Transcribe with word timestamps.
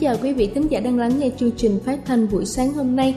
Chào 0.00 0.16
quý 0.22 0.32
vị 0.32 0.50
thính 0.54 0.66
giả 0.70 0.80
đang 0.80 0.98
lắng 0.98 1.12
nghe 1.18 1.30
chương 1.38 1.50
trình 1.56 1.78
phát 1.84 1.98
thanh 2.04 2.26
buổi 2.32 2.44
sáng 2.44 2.72
hôm 2.72 2.96
nay. 2.96 3.14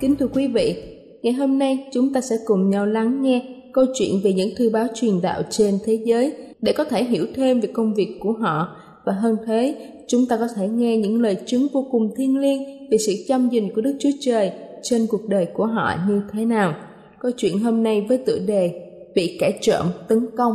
Kính 0.00 0.16
thưa 0.16 0.28
quý 0.28 0.46
vị, 0.46 0.82
ngày 1.22 1.32
hôm 1.32 1.58
nay 1.58 1.86
chúng 1.92 2.12
ta 2.12 2.20
sẽ 2.20 2.36
cùng 2.44 2.70
nhau 2.70 2.86
lắng 2.86 3.22
nghe 3.22 3.42
câu 3.72 3.84
chuyện 3.94 4.20
về 4.24 4.32
những 4.32 4.50
thư 4.56 4.70
báo 4.70 4.86
truyền 4.94 5.20
đạo 5.22 5.42
trên 5.50 5.78
thế 5.84 5.98
giới 6.04 6.32
để 6.60 6.72
có 6.72 6.84
thể 6.84 7.04
hiểu 7.04 7.26
thêm 7.34 7.60
về 7.60 7.68
công 7.72 7.94
việc 7.94 8.16
của 8.20 8.32
họ 8.32 8.76
và 9.04 9.12
hơn 9.12 9.36
thế, 9.46 9.74
chúng 10.08 10.26
ta 10.26 10.36
có 10.36 10.48
thể 10.56 10.68
nghe 10.68 10.96
những 10.96 11.22
lời 11.22 11.36
chứng 11.46 11.66
vô 11.72 11.86
cùng 11.90 12.14
thiêng 12.16 12.38
liêng 12.38 12.62
về 12.90 12.98
sự 12.98 13.12
chăm 13.28 13.48
gìn 13.48 13.74
của 13.74 13.80
Đức 13.80 13.96
Chúa 14.00 14.10
Trời 14.20 14.52
trên 14.82 15.06
cuộc 15.10 15.28
đời 15.28 15.46
của 15.54 15.66
họ 15.66 15.94
như 16.08 16.22
thế 16.32 16.44
nào. 16.44 16.74
Câu 17.20 17.30
chuyện 17.36 17.58
hôm 17.58 17.82
nay 17.82 18.06
với 18.08 18.18
tựa 18.18 18.38
đề 18.46 18.80
Bị 19.14 19.36
kẻ 19.40 19.58
trộm 19.62 19.86
tấn 20.08 20.26
công 20.36 20.54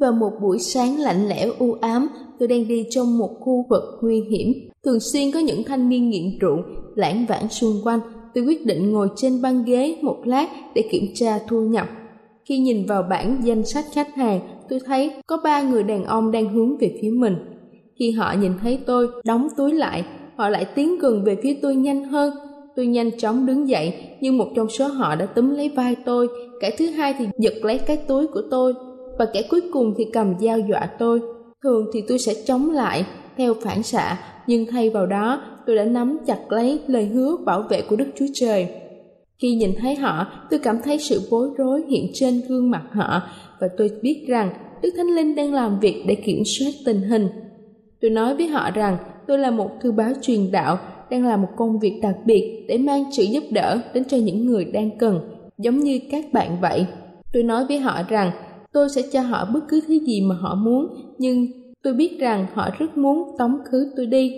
vào 0.00 0.12
một 0.12 0.30
buổi 0.42 0.58
sáng 0.58 1.00
lạnh 1.00 1.28
lẽo 1.28 1.52
u 1.58 1.72
ám, 1.80 2.08
tôi 2.42 2.48
đang 2.48 2.68
đi 2.68 2.86
trong 2.90 3.18
một 3.18 3.30
khu 3.40 3.66
vực 3.70 3.82
nguy 4.00 4.20
hiểm. 4.20 4.52
Thường 4.84 5.00
xuyên 5.00 5.30
có 5.34 5.40
những 5.40 5.64
thanh 5.64 5.88
niên 5.88 6.10
nghiện 6.10 6.38
rượu 6.40 6.58
lãng 6.94 7.26
vãng 7.28 7.48
xung 7.48 7.80
quanh. 7.84 8.00
Tôi 8.34 8.44
quyết 8.44 8.66
định 8.66 8.92
ngồi 8.92 9.08
trên 9.16 9.42
băng 9.42 9.64
ghế 9.64 9.96
một 10.02 10.16
lát 10.24 10.48
để 10.74 10.82
kiểm 10.90 11.06
tra 11.14 11.38
thu 11.48 11.60
nhập. 11.60 11.86
Khi 12.44 12.58
nhìn 12.58 12.86
vào 12.86 13.02
bảng 13.02 13.40
danh 13.44 13.64
sách 13.64 13.84
khách 13.92 14.14
hàng, 14.14 14.40
tôi 14.68 14.80
thấy 14.86 15.10
có 15.26 15.38
ba 15.44 15.62
người 15.62 15.82
đàn 15.82 16.04
ông 16.04 16.32
đang 16.32 16.48
hướng 16.48 16.78
về 16.78 16.98
phía 17.02 17.10
mình. 17.10 17.36
Khi 17.98 18.10
họ 18.10 18.34
nhìn 18.40 18.52
thấy 18.62 18.78
tôi 18.86 19.08
đóng 19.24 19.48
túi 19.56 19.72
lại, 19.72 20.04
họ 20.36 20.48
lại 20.48 20.64
tiến 20.64 20.98
gần 20.98 21.24
về 21.24 21.36
phía 21.42 21.56
tôi 21.62 21.74
nhanh 21.76 22.04
hơn. 22.04 22.34
Tôi 22.76 22.86
nhanh 22.86 23.10
chóng 23.18 23.46
đứng 23.46 23.68
dậy, 23.68 23.94
nhưng 24.20 24.38
một 24.38 24.48
trong 24.56 24.68
số 24.68 24.86
họ 24.86 25.14
đã 25.14 25.26
túm 25.26 25.50
lấy 25.50 25.68
vai 25.68 25.96
tôi, 26.04 26.28
kẻ 26.60 26.70
thứ 26.78 26.86
hai 26.86 27.14
thì 27.18 27.26
giật 27.38 27.54
lấy 27.62 27.78
cái 27.78 27.96
túi 27.96 28.26
của 28.26 28.42
tôi 28.50 28.74
và 29.18 29.26
kẻ 29.32 29.42
cuối 29.50 29.60
cùng 29.72 29.94
thì 29.96 30.04
cầm 30.12 30.34
dao 30.40 30.58
dọa 30.58 30.88
tôi. 30.98 31.20
Thường 31.62 31.86
thì 31.92 32.02
tôi 32.08 32.18
sẽ 32.18 32.34
chống 32.46 32.70
lại 32.70 33.06
theo 33.36 33.54
phản 33.54 33.82
xạ, 33.82 34.18
nhưng 34.46 34.66
thay 34.70 34.90
vào 34.90 35.06
đó 35.06 35.42
tôi 35.66 35.76
đã 35.76 35.84
nắm 35.84 36.18
chặt 36.26 36.52
lấy 36.52 36.80
lời 36.86 37.04
hứa 37.04 37.36
bảo 37.44 37.62
vệ 37.70 37.82
của 37.82 37.96
Đức 37.96 38.08
Chúa 38.18 38.26
Trời. 38.34 38.68
Khi 39.38 39.54
nhìn 39.54 39.70
thấy 39.78 39.94
họ, 39.94 40.26
tôi 40.50 40.60
cảm 40.60 40.76
thấy 40.84 40.98
sự 40.98 41.20
bối 41.30 41.48
rối 41.56 41.82
hiện 41.88 42.10
trên 42.14 42.40
gương 42.48 42.70
mặt 42.70 42.82
họ 42.92 43.22
và 43.60 43.68
tôi 43.78 43.90
biết 44.02 44.24
rằng 44.28 44.50
Đức 44.82 44.90
Thánh 44.96 45.06
Linh 45.06 45.34
đang 45.34 45.54
làm 45.54 45.80
việc 45.80 46.04
để 46.06 46.14
kiểm 46.14 46.42
soát 46.44 46.70
tình 46.84 47.02
hình. 47.02 47.28
Tôi 48.00 48.10
nói 48.10 48.36
với 48.36 48.46
họ 48.46 48.70
rằng 48.70 48.96
tôi 49.26 49.38
là 49.38 49.50
một 49.50 49.70
thư 49.82 49.92
báo 49.92 50.12
truyền 50.22 50.52
đạo 50.52 50.78
đang 51.10 51.26
làm 51.26 51.42
một 51.42 51.48
công 51.56 51.78
việc 51.78 51.98
đặc 52.02 52.16
biệt 52.24 52.64
để 52.68 52.78
mang 52.78 53.04
sự 53.12 53.22
giúp 53.22 53.44
đỡ 53.50 53.80
đến 53.94 54.04
cho 54.04 54.16
những 54.16 54.46
người 54.46 54.64
đang 54.64 54.98
cần, 54.98 55.20
giống 55.58 55.80
như 55.80 56.00
các 56.10 56.32
bạn 56.32 56.60
vậy. 56.60 56.86
Tôi 57.32 57.42
nói 57.42 57.64
với 57.68 57.78
họ 57.78 58.02
rằng 58.08 58.30
tôi 58.72 58.88
sẽ 58.88 59.02
cho 59.12 59.20
họ 59.20 59.48
bất 59.54 59.60
cứ 59.68 59.80
thứ 59.88 59.94
gì 60.06 60.20
mà 60.20 60.34
họ 60.34 60.54
muốn, 60.54 60.86
nhưng 61.18 61.46
tôi 61.82 61.94
biết 61.94 62.20
rằng 62.20 62.46
họ 62.54 62.68
rất 62.78 62.96
muốn 62.96 63.36
tống 63.38 63.58
khứ 63.64 63.92
tôi 63.96 64.06
đi. 64.06 64.32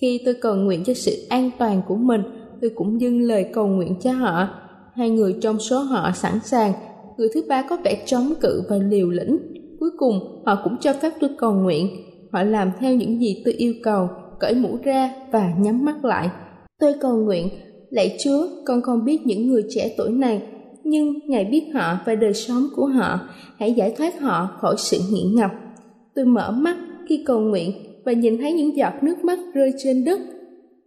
Khi 0.00 0.20
tôi 0.24 0.34
cầu 0.34 0.54
nguyện 0.54 0.84
cho 0.84 0.94
sự 0.94 1.12
an 1.28 1.50
toàn 1.58 1.82
của 1.88 1.96
mình, 1.96 2.22
tôi 2.60 2.70
cũng 2.74 3.00
dâng 3.00 3.20
lời 3.20 3.46
cầu 3.52 3.66
nguyện 3.66 3.94
cho 4.02 4.12
họ. 4.12 4.48
Hai 4.94 5.10
người 5.10 5.36
trong 5.40 5.58
số 5.58 5.78
họ 5.78 6.10
sẵn 6.14 6.38
sàng, 6.44 6.72
người 7.16 7.28
thứ 7.34 7.42
ba 7.48 7.62
có 7.62 7.76
vẻ 7.84 8.02
chống 8.06 8.32
cự 8.40 8.62
và 8.68 8.76
liều 8.76 9.10
lĩnh. 9.10 9.38
Cuối 9.80 9.90
cùng, 9.98 10.42
họ 10.46 10.60
cũng 10.64 10.76
cho 10.80 10.92
phép 10.92 11.12
tôi 11.20 11.30
cầu 11.38 11.52
nguyện. 11.52 11.88
Họ 12.32 12.42
làm 12.42 12.70
theo 12.80 12.94
những 12.94 13.20
gì 13.20 13.42
tôi 13.44 13.54
yêu 13.54 13.74
cầu, 13.82 14.08
cởi 14.40 14.54
mũ 14.54 14.78
ra 14.84 15.14
và 15.32 15.54
nhắm 15.58 15.84
mắt 15.84 16.04
lại. 16.04 16.28
Tôi 16.80 16.92
cầu 17.00 17.16
nguyện, 17.16 17.48
lạy 17.90 18.16
chúa, 18.24 18.46
con 18.66 18.82
không 18.82 19.04
biết 19.04 19.26
những 19.26 19.46
người 19.46 19.64
trẻ 19.68 19.94
tuổi 19.98 20.10
này 20.10 20.42
nhưng 20.90 21.18
Ngài 21.26 21.44
biết 21.44 21.70
họ 21.74 21.98
và 22.06 22.14
đời 22.14 22.34
sống 22.34 22.62
của 22.76 22.86
họ, 22.86 23.20
hãy 23.58 23.72
giải 23.72 23.94
thoát 23.96 24.20
họ 24.20 24.48
khỏi 24.60 24.74
sự 24.78 24.98
nghiện 25.12 25.34
ngập. 25.34 25.50
Tôi 26.14 26.24
mở 26.24 26.50
mắt 26.50 26.76
khi 27.08 27.22
cầu 27.26 27.40
nguyện 27.40 27.72
và 28.04 28.12
nhìn 28.12 28.38
thấy 28.38 28.52
những 28.52 28.76
giọt 28.76 28.92
nước 29.02 29.24
mắt 29.24 29.38
rơi 29.54 29.72
trên 29.78 30.04
đất. 30.04 30.20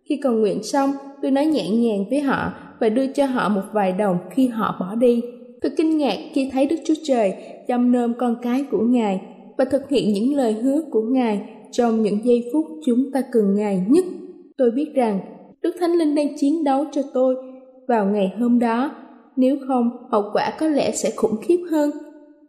Khi 0.05 0.19
cầu 0.23 0.33
nguyện 0.33 0.63
xong, 0.63 0.91
tôi 1.21 1.31
nói 1.31 1.45
nhẹ 1.45 1.69
nhàng 1.69 2.05
với 2.09 2.19
họ 2.19 2.53
và 2.79 2.89
đưa 2.89 3.07
cho 3.07 3.25
họ 3.25 3.49
một 3.49 3.61
vài 3.73 3.91
đồng 3.91 4.17
khi 4.31 4.47
họ 4.47 4.75
bỏ 4.79 4.95
đi. 4.95 5.21
Tôi 5.61 5.71
kinh 5.77 5.97
ngạc 5.97 6.17
khi 6.33 6.49
thấy 6.53 6.65
Đức 6.65 6.75
Chúa 6.85 6.93
Trời 7.03 7.33
chăm 7.67 7.91
nom 7.91 8.13
con 8.17 8.35
cái 8.41 8.65
của 8.71 8.81
Ngài 8.81 9.21
và 9.57 9.65
thực 9.65 9.89
hiện 9.89 10.13
những 10.13 10.35
lời 10.35 10.53
hứa 10.53 10.81
của 10.91 11.01
Ngài 11.01 11.41
trong 11.71 12.01
những 12.01 12.25
giây 12.25 12.49
phút 12.53 12.65
chúng 12.85 13.11
ta 13.13 13.21
cần 13.31 13.55
Ngài 13.55 13.85
nhất. 13.89 14.05
Tôi 14.57 14.71
biết 14.71 14.91
rằng 14.95 15.19
Đức 15.61 15.75
Thánh 15.79 15.91
Linh 15.91 16.15
đang 16.15 16.37
chiến 16.37 16.63
đấu 16.63 16.85
cho 16.91 17.01
tôi. 17.13 17.35
Vào 17.87 18.05
ngày 18.05 18.31
hôm 18.39 18.59
đó, 18.59 18.91
nếu 19.35 19.57
không 19.67 19.89
hậu 20.11 20.23
quả 20.33 20.53
có 20.59 20.67
lẽ 20.67 20.91
sẽ 20.91 21.11
khủng 21.15 21.35
khiếp 21.41 21.59
hơn. 21.71 21.91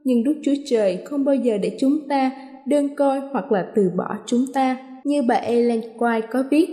Nhưng 0.05 0.25
Đức 0.25 0.35
Chúa 0.43 0.55
Trời 0.67 0.99
không 1.05 1.25
bao 1.25 1.35
giờ 1.35 1.59
để 1.59 1.77
chúng 1.81 2.09
ta 2.09 2.31
đơn 2.67 2.97
coi 2.97 3.21
hoặc 3.21 3.53
là 3.53 3.67
từ 3.75 3.91
bỏ 3.97 4.17
chúng 4.27 4.45
ta. 4.55 4.77
Như 5.05 5.23
bà 5.29 5.35
Ellen 5.35 5.81
White 5.99 6.23
có 6.31 6.45
viết, 6.51 6.69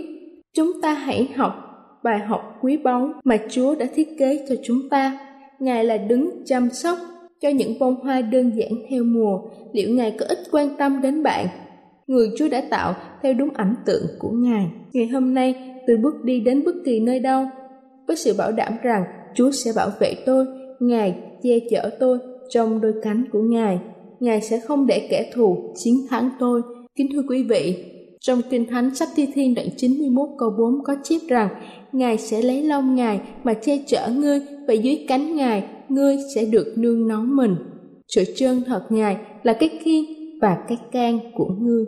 chúng 0.54 0.72
ta 0.82 0.94
hãy 0.94 1.28
học 1.36 1.52
bài 2.02 2.18
học 2.18 2.58
quý 2.60 2.76
báu 2.76 3.08
mà 3.24 3.36
Chúa 3.50 3.74
đã 3.74 3.86
thiết 3.94 4.08
kế 4.18 4.46
cho 4.48 4.54
chúng 4.62 4.88
ta. 4.90 5.18
Ngài 5.58 5.84
là 5.84 5.96
đứng 5.96 6.30
chăm 6.46 6.70
sóc 6.70 6.98
cho 7.40 7.48
những 7.48 7.78
bông 7.78 7.94
hoa 7.94 8.20
đơn 8.20 8.52
giản 8.56 8.70
theo 8.90 9.04
mùa, 9.04 9.40
liệu 9.72 9.94
Ngài 9.94 10.10
có 10.18 10.26
ít 10.28 10.38
quan 10.52 10.68
tâm 10.78 11.02
đến 11.02 11.22
bạn? 11.22 11.46
Người 12.06 12.28
Chúa 12.38 12.48
đã 12.48 12.62
tạo 12.70 12.94
theo 13.22 13.34
đúng 13.34 13.48
ảnh 13.54 13.74
tượng 13.86 14.06
của 14.18 14.30
Ngài. 14.30 14.66
Ngày 14.92 15.06
hôm 15.06 15.34
nay, 15.34 15.54
tôi 15.86 15.96
bước 15.96 16.24
đi 16.24 16.40
đến 16.40 16.64
bất 16.64 16.74
kỳ 16.84 17.00
nơi 17.00 17.20
đâu, 17.20 17.44
với 18.06 18.16
sự 18.16 18.34
bảo 18.38 18.52
đảm 18.52 18.72
rằng 18.82 19.04
Chúa 19.34 19.50
sẽ 19.50 19.72
bảo 19.76 19.90
vệ 20.00 20.14
tôi, 20.26 20.46
Ngài 20.80 21.14
che 21.42 21.58
chở 21.70 21.90
tôi 22.00 22.18
trong 22.48 22.80
đôi 22.80 22.92
cánh 23.02 23.24
của 23.32 23.42
Ngài. 23.42 23.78
Ngài 24.20 24.40
sẽ 24.40 24.60
không 24.60 24.86
để 24.86 25.08
kẻ 25.10 25.30
thù 25.34 25.72
chiến 25.76 25.94
thắng 26.10 26.30
tôi. 26.38 26.62
Kính 26.96 27.08
thưa 27.12 27.22
quý 27.28 27.42
vị, 27.42 27.84
trong 28.20 28.42
Kinh 28.50 28.66
Thánh 28.66 28.94
sách 28.94 29.08
Thi 29.16 29.26
Thiên 29.34 29.54
đoạn 29.54 29.68
91 29.76 30.28
câu 30.38 30.50
4 30.58 30.84
có 30.84 30.96
chép 31.04 31.18
rằng 31.28 31.48
Ngài 31.92 32.18
sẽ 32.18 32.42
lấy 32.42 32.62
lông 32.62 32.94
Ngài 32.94 33.20
mà 33.44 33.54
che 33.54 33.78
chở 33.86 34.08
ngươi 34.16 34.40
và 34.68 34.74
dưới 34.74 35.04
cánh 35.08 35.36
Ngài 35.36 35.64
ngươi 35.88 36.16
sẽ 36.34 36.44
được 36.44 36.74
nương 36.76 37.08
nón 37.08 37.36
mình. 37.36 37.56
Sự 38.08 38.24
chân 38.36 38.62
thật 38.66 38.82
Ngài 38.90 39.16
là 39.42 39.52
cái 39.52 39.68
khiên 39.82 40.04
và 40.40 40.58
cái 40.68 40.78
can 40.92 41.18
của 41.34 41.48
ngươi. 41.60 41.84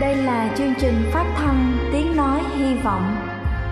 Đây 0.00 0.16
là 0.16 0.54
chương 0.58 0.72
trình 0.80 0.94
phát 1.12 1.34
thanh 1.36 1.72
Tiếng 1.92 2.16
Nói 2.16 2.40
Hy 2.56 2.74
Vọng 2.84 3.25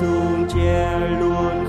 xuống 0.00 0.46
che 0.48 0.98
luôn 1.20 1.67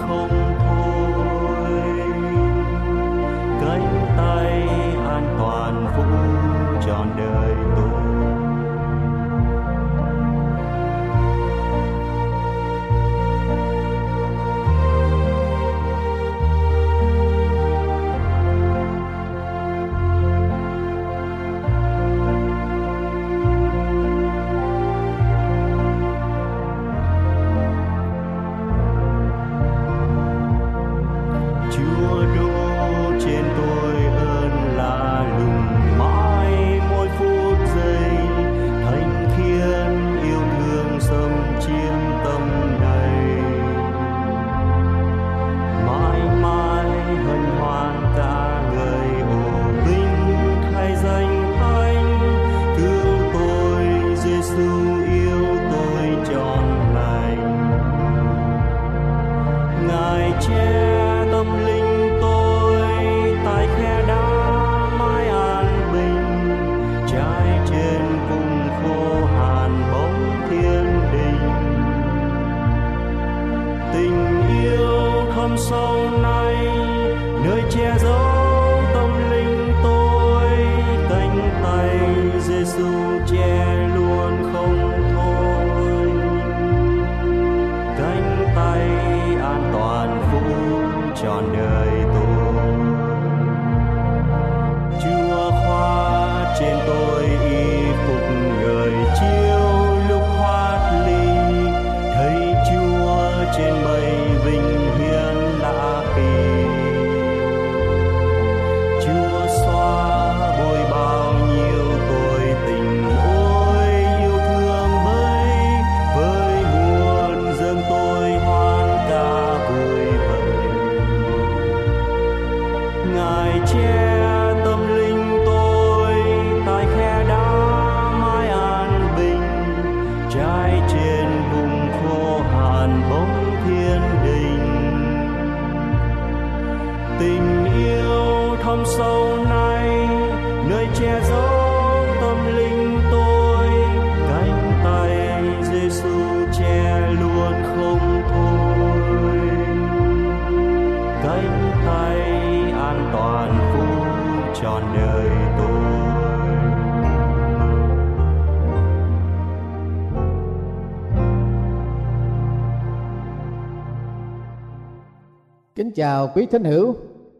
Kính 165.79 165.91
chào 165.91 166.31
quý 166.35 166.45
thính 166.45 166.63
hữu, 166.63 166.95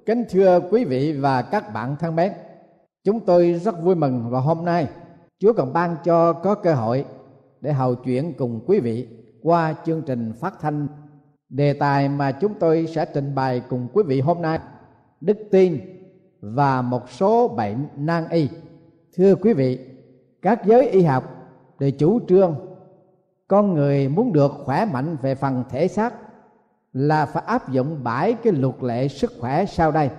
kính 0.05 0.25
thưa 0.29 0.60
quý 0.72 0.86
vị 0.86 1.13
và 1.13 1.41
các 1.41 1.74
bạn 1.74 1.96
thân 2.00 2.15
mến. 2.15 2.31
Chúng 3.03 3.19
tôi 3.19 3.53
rất 3.53 3.84
vui 3.84 3.96
mừng 3.96 4.29
và 4.29 4.39
hôm 4.39 4.65
nay 4.65 4.88
Chúa 5.39 5.53
còn 5.53 5.74
ban 5.74 5.96
cho 6.03 6.34
có 6.34 6.55
cơ 6.55 6.74
hội 6.74 7.05
để 7.62 7.74
hầu 7.74 7.96
chuyện 7.96 8.34
cùng 8.38 8.60
quý 8.67 8.79
vị 8.79 9.08
qua 9.43 9.75
chương 9.86 10.01
trình 10.01 10.34
phát 10.39 10.53
thanh 10.62 10.88
đề 11.50 11.74
tài 11.74 12.10
mà 12.10 12.31
chúng 12.31 12.53
tôi 12.60 12.88
sẽ 12.88 13.05
trình 13.13 13.36
bày 13.36 13.62
cùng 13.69 13.88
quý 13.93 14.03
vị 14.08 14.22
hôm 14.22 14.41
nay 14.41 14.60
đức 15.22 15.38
tin 15.51 15.79
và 16.41 16.81
một 16.81 17.10
số 17.10 17.48
bệnh 17.48 17.88
nan 17.96 18.24
y 18.29 18.50
thưa 19.15 19.36
quý 19.36 19.53
vị 19.53 19.79
các 20.41 20.65
giới 20.65 20.89
y 20.89 21.03
học 21.03 21.24
đều 21.79 21.91
chủ 21.91 22.19
trương 22.27 22.55
con 23.48 23.74
người 23.74 24.10
muốn 24.10 24.34
được 24.34 24.51
khỏe 24.65 24.86
mạnh 24.86 25.17
về 25.22 25.36
phần 25.36 25.63
thể 25.69 25.88
xác 25.88 26.13
là 26.93 27.25
phải 27.25 27.43
áp 27.46 27.69
dụng 27.69 28.03
bảy 28.03 28.34
cái 28.34 28.53
luật 28.53 28.84
lệ 28.84 29.08
sức 29.08 29.31
khỏe 29.39 29.65
sau 29.65 29.91
đây. 29.91 30.10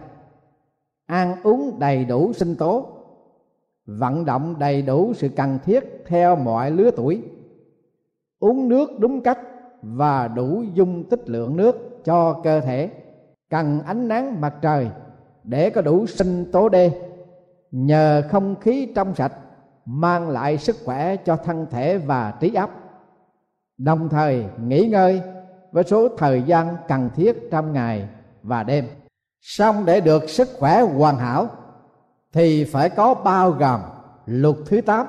Ăn 1.07 1.37
uống 1.43 1.79
đầy 1.79 2.05
đủ 2.05 2.33
sinh 2.33 2.57
tố, 2.57 2.87
vận 3.87 4.25
động 4.25 4.55
đầy 4.59 4.83
đủ 4.83 5.13
sự 5.15 5.29
cần 5.37 5.59
thiết 5.65 6.05
theo 6.07 6.37
mọi 6.37 6.71
lứa 6.71 6.91
tuổi, 6.97 7.23
uống 8.39 8.69
nước 8.69 8.91
đúng 8.99 9.21
cách 9.21 9.39
và 9.83 10.29
đủ 10.29 10.65
dung 10.75 11.05
tích 11.11 11.29
lượng 11.29 11.57
nước 11.57 12.05
cho 12.05 12.41
cơ 12.45 12.61
thể. 12.61 12.91
Cần 13.51 13.81
ánh 13.81 14.09
nắng 14.09 14.41
mặt 14.41 14.55
trời 14.63 14.91
để 15.45 15.71
có 15.71 15.83
đủ 15.83 16.07
sinh 16.07 16.51
tố 16.53 16.69
D 16.73 16.77
nhờ 17.71 18.23
không 18.31 18.55
khí 18.61 18.93
trong 18.95 19.15
sạch 19.15 19.33
mang 19.85 20.29
lại 20.29 20.59
sức 20.59 20.77
khỏe 20.85 21.17
cho 21.17 21.37
thân 21.37 21.67
thể 21.71 21.99
và 21.99 22.35
trí 22.41 22.55
óc. 22.55 22.71
Đồng 23.79 24.09
thời 24.09 24.45
nghỉ 24.67 24.89
ngơi 24.89 25.23
với 25.73 25.85
số 25.85 26.09
thời 26.19 26.43
gian 26.43 26.77
cần 26.89 27.11
thiết 27.15 27.51
trong 27.51 27.73
ngày 27.73 28.09
và 28.43 28.63
đêm. 28.63 28.87
Xong 29.41 29.85
để 29.85 30.01
được 30.01 30.31
sức 30.31 30.49
khỏe 30.59 30.81
hoàn 30.81 31.17
hảo, 31.17 31.49
thì 32.33 32.65
phải 32.65 32.91
có 32.91 33.15
bao 33.15 33.51
gồm 33.51 33.81
luật 34.27 34.57
thứ 34.67 34.81
tám 34.81 35.07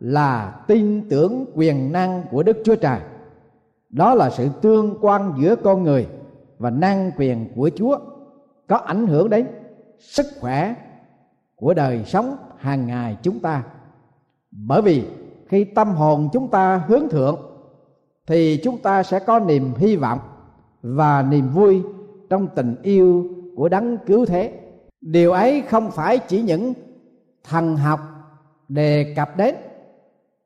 là 0.00 0.60
tin 0.66 1.08
tưởng 1.08 1.46
quyền 1.54 1.92
năng 1.92 2.22
của 2.30 2.42
đức 2.42 2.56
chúa 2.64 2.76
trời. 2.76 3.00
Đó 3.90 4.14
là 4.14 4.30
sự 4.30 4.48
tương 4.60 4.98
quan 5.00 5.34
giữa 5.38 5.56
con 5.56 5.82
người 5.82 6.06
và 6.58 6.70
năng 6.70 7.10
quyền 7.16 7.48
của 7.56 7.70
chúa, 7.76 7.98
có 8.68 8.76
ảnh 8.76 9.06
hưởng 9.06 9.30
đến 9.30 9.46
sức 9.98 10.26
khỏe 10.40 10.74
của 11.56 11.74
đời 11.74 12.04
sống 12.04 12.36
hàng 12.58 12.86
ngày 12.86 13.16
chúng 13.22 13.40
ta. 13.40 13.62
Bởi 14.50 14.82
vì 14.82 15.04
khi 15.48 15.64
tâm 15.64 15.88
hồn 15.88 16.28
chúng 16.32 16.48
ta 16.48 16.82
hướng 16.88 17.08
thượng 17.08 17.53
thì 18.26 18.60
chúng 18.64 18.78
ta 18.78 19.02
sẽ 19.02 19.18
có 19.18 19.38
niềm 19.38 19.74
hy 19.76 19.96
vọng 19.96 20.18
và 20.82 21.22
niềm 21.22 21.48
vui 21.48 21.82
trong 22.30 22.48
tình 22.54 22.76
yêu 22.82 23.30
của 23.56 23.68
đấng 23.68 23.98
cứu 24.06 24.26
thế. 24.26 24.60
Điều 25.00 25.32
ấy 25.32 25.62
không 25.68 25.90
phải 25.90 26.18
chỉ 26.18 26.42
những 26.42 26.74
thần 27.44 27.76
học 27.76 28.00
đề 28.68 29.14
cập 29.16 29.36
đến, 29.36 29.54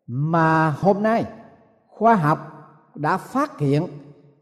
mà 0.06 0.70
hôm 0.70 1.02
nay 1.02 1.24
khoa 1.88 2.14
học 2.14 2.38
đã 2.94 3.16
phát 3.16 3.58
hiện 3.58 3.86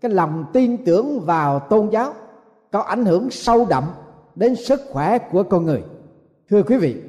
cái 0.01 0.11
lòng 0.11 0.45
tin 0.53 0.85
tưởng 0.85 1.21
vào 1.21 1.59
tôn 1.59 1.89
giáo 1.91 2.13
có 2.73 2.81
ảnh 2.81 3.05
hưởng 3.05 3.31
sâu 3.31 3.67
đậm 3.71 3.85
đến 4.35 4.57
sức 4.57 4.81
khỏe 4.91 5.19
của 5.19 5.43
con 5.43 5.65
người. 5.65 5.83
Thưa 6.51 6.63
quý 6.63 6.77
vị, 6.77 7.03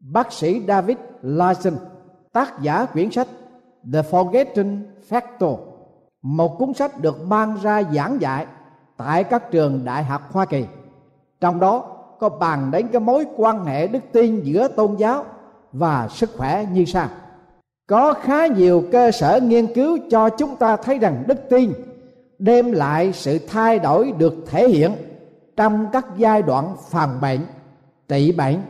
bác 0.00 0.32
sĩ 0.32 0.62
david 0.68 0.96
larson 1.22 1.74
tác 2.32 2.62
giả 2.62 2.86
quyển 2.92 3.10
sách 3.10 3.28
the 3.92 4.02
forgotten 4.02 4.82
factor, 5.08 5.56
một 6.22 6.58
cuốn 6.58 6.74
sách 6.74 7.00
được 7.00 7.26
mang 7.26 7.56
ra 7.62 7.82
giảng 7.92 8.20
dạy 8.20 8.46
tại 8.96 9.24
các 9.24 9.50
trường 9.50 9.84
đại 9.84 10.04
học 10.04 10.22
hoa 10.32 10.44
kỳ. 10.44 10.64
Trong 11.40 11.60
đó, 11.60 11.84
có 12.18 12.28
bàn 12.28 12.70
đến 12.70 12.88
cái 12.88 13.00
mối 13.00 13.26
quan 13.36 13.64
hệ 13.64 13.86
đức 13.86 14.02
tin 14.12 14.40
giữa 14.40 14.68
tôn 14.68 14.96
giáo 14.96 15.24
và 15.72 16.08
sức 16.08 16.30
khỏe 16.36 16.66
như 16.72 16.84
sau. 16.84 17.08
Có 17.86 18.14
khá 18.14 18.46
nhiều 18.46 18.84
cơ 18.92 19.10
sở 19.10 19.40
nghiên 19.42 19.74
cứu 19.74 19.98
cho 20.10 20.28
chúng 20.28 20.56
ta 20.56 20.76
thấy 20.76 20.98
rằng 20.98 21.24
đức 21.26 21.38
tin 21.50 21.72
đem 22.38 22.72
lại 22.72 23.12
sự 23.12 23.38
thay 23.48 23.78
đổi 23.78 24.12
được 24.18 24.34
thể 24.46 24.68
hiện 24.68 24.92
trong 25.56 25.86
các 25.92 26.06
giai 26.16 26.42
đoạn 26.42 26.76
phòng 26.90 27.18
bệnh 27.20 27.40
trị 28.08 28.32
bệnh 28.32 28.62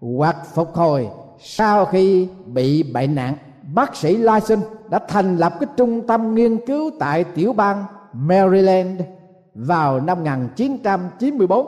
hoặc 0.00 0.36
phục 0.54 0.74
hồi 0.74 1.08
sau 1.38 1.84
khi 1.84 2.28
bị 2.46 2.82
bệnh 2.82 3.14
nặng 3.14 3.34
bác 3.74 3.96
sĩ 3.96 4.16
Lyson 4.16 4.58
đã 4.90 4.98
thành 5.08 5.36
lập 5.36 5.52
cái 5.60 5.68
trung 5.76 6.06
tâm 6.06 6.34
nghiên 6.34 6.66
cứu 6.66 6.90
tại 6.98 7.24
tiểu 7.24 7.52
bang 7.52 7.84
Maryland 8.12 9.00
vào 9.54 10.00
năm 10.00 10.18
1994 10.18 11.66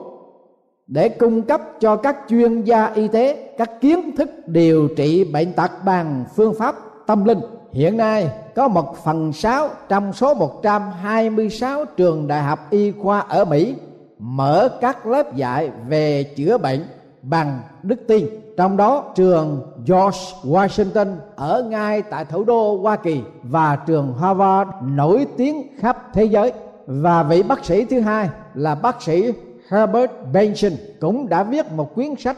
để 0.86 1.08
cung 1.08 1.42
cấp 1.42 1.60
cho 1.80 1.96
các 1.96 2.16
chuyên 2.28 2.62
gia 2.62 2.86
y 2.86 3.08
tế 3.08 3.54
các 3.58 3.80
kiến 3.80 4.16
thức 4.16 4.30
điều 4.46 4.88
trị 4.96 5.24
bệnh 5.24 5.52
tật 5.52 5.70
bằng 5.84 6.24
phương 6.36 6.54
pháp 6.58 6.74
tâm 7.06 7.24
linh. 7.24 7.40
Hiện 7.72 7.96
nay 7.96 8.30
có 8.54 8.68
một 8.68 8.96
phần 9.04 9.32
sáu 9.32 9.68
trong 9.88 10.12
số 10.12 10.34
126 10.34 11.84
trường 11.84 12.26
đại 12.26 12.42
học 12.42 12.70
y 12.70 12.92
khoa 12.92 13.20
ở 13.20 13.44
Mỹ 13.44 13.74
mở 14.18 14.68
các 14.80 15.06
lớp 15.06 15.34
dạy 15.34 15.70
về 15.88 16.22
chữa 16.36 16.58
bệnh 16.58 16.84
bằng 17.28 17.60
đức 17.82 18.00
tin. 18.08 18.26
Trong 18.56 18.76
đó, 18.76 19.12
trường 19.14 19.72
George 19.86 20.18
Washington 20.42 21.16
ở 21.36 21.62
ngay 21.70 22.02
tại 22.02 22.24
thủ 22.24 22.44
đô 22.44 22.76
Hoa 22.76 22.96
Kỳ 22.96 23.22
và 23.42 23.76
trường 23.76 24.14
Harvard 24.20 24.70
nổi 24.82 25.26
tiếng 25.36 25.76
khắp 25.78 26.10
thế 26.12 26.24
giới. 26.24 26.52
Và 26.86 27.22
vị 27.22 27.42
bác 27.42 27.64
sĩ 27.64 27.84
thứ 27.84 28.00
hai 28.00 28.28
là 28.54 28.74
bác 28.74 29.02
sĩ 29.02 29.32
Herbert 29.68 30.10
Benson 30.32 30.72
cũng 31.00 31.28
đã 31.28 31.42
viết 31.42 31.72
một 31.72 31.94
quyển 31.94 32.16
sách 32.16 32.36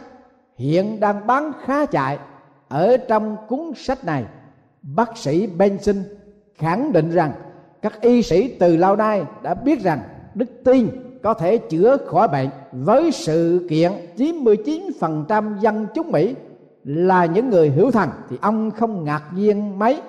hiện 0.57 1.00
đang 1.00 1.26
bán 1.26 1.52
khá 1.64 1.87
chạy. 1.87 2.18
Ở 2.68 2.97
trong 2.97 3.37
cuốn 3.49 3.73
sách 3.76 4.04
này, 4.04 4.25
bác 4.83 5.16
sĩ 5.16 5.47
Benson 5.47 5.97
khẳng 6.54 6.92
định 6.92 7.11
rằng 7.11 7.33
các 7.83 8.00
y 8.00 8.23
sĩ 8.23 8.57
từ 8.59 8.76
lâu 8.76 8.97
nay 8.97 9.25
đã 9.42 9.54
biết 9.54 9.80
rằng 9.80 10.00
đức 10.35 10.49
tin 10.64 10.88
có 11.28 11.35
thể 11.35 11.58
chữa 11.58 11.97
khỏi 12.06 12.28
bệnh 12.28 12.49
với 12.73 13.12
sự 13.12 13.66
kiện 13.70 13.92
99% 14.16 15.58
dân 15.61 15.87
chúng 15.94 16.12
Mỹ 16.12 16.35
là 16.85 17.26
những 17.26 17.50
người 17.50 17.70
hiểu 17.70 17.90
thần 17.90 18.08
thì 18.30 18.37
ông 18.40 18.70
không 18.70 19.04
ngạc 19.04 19.23
nhiên 19.35 19.78
mấy 19.78 20.00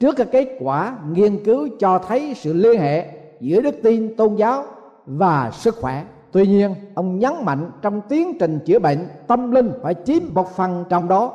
trước 0.00 0.16
cái 0.16 0.26
kết 0.26 0.56
quả 0.60 0.96
nghiên 1.12 1.44
cứu 1.44 1.68
cho 1.78 1.98
thấy 1.98 2.34
sự 2.36 2.52
liên 2.52 2.80
hệ 2.80 3.06
giữa 3.40 3.60
đức 3.60 3.74
tin 3.82 4.16
tôn 4.16 4.34
giáo 4.34 4.64
và 5.06 5.50
sức 5.54 5.76
khỏe. 5.76 6.04
Tuy 6.32 6.46
nhiên, 6.46 6.74
ông 6.94 7.18
nhấn 7.18 7.32
mạnh 7.42 7.70
trong 7.82 8.00
tiến 8.08 8.38
trình 8.40 8.58
chữa 8.66 8.78
bệnh, 8.78 9.08
tâm 9.26 9.50
linh 9.50 9.72
phải 9.82 9.94
chiếm 10.04 10.22
một 10.34 10.56
phần 10.56 10.84
trong 10.88 11.08
đó. 11.08 11.32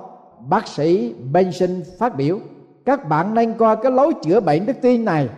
Bác 0.49 0.67
sĩ 0.67 1.13
benson 1.33 1.83
phát 1.99 2.17
biểu, 2.17 2.39
các 2.85 3.09
bạn 3.09 3.33
nên 3.33 3.53
coi 3.53 3.75
cái 3.75 3.91
lối 3.91 4.13
chữa 4.23 4.39
bệnh 4.39 4.65
đức 4.65 4.75
tin 4.81 5.05
này 5.05 5.29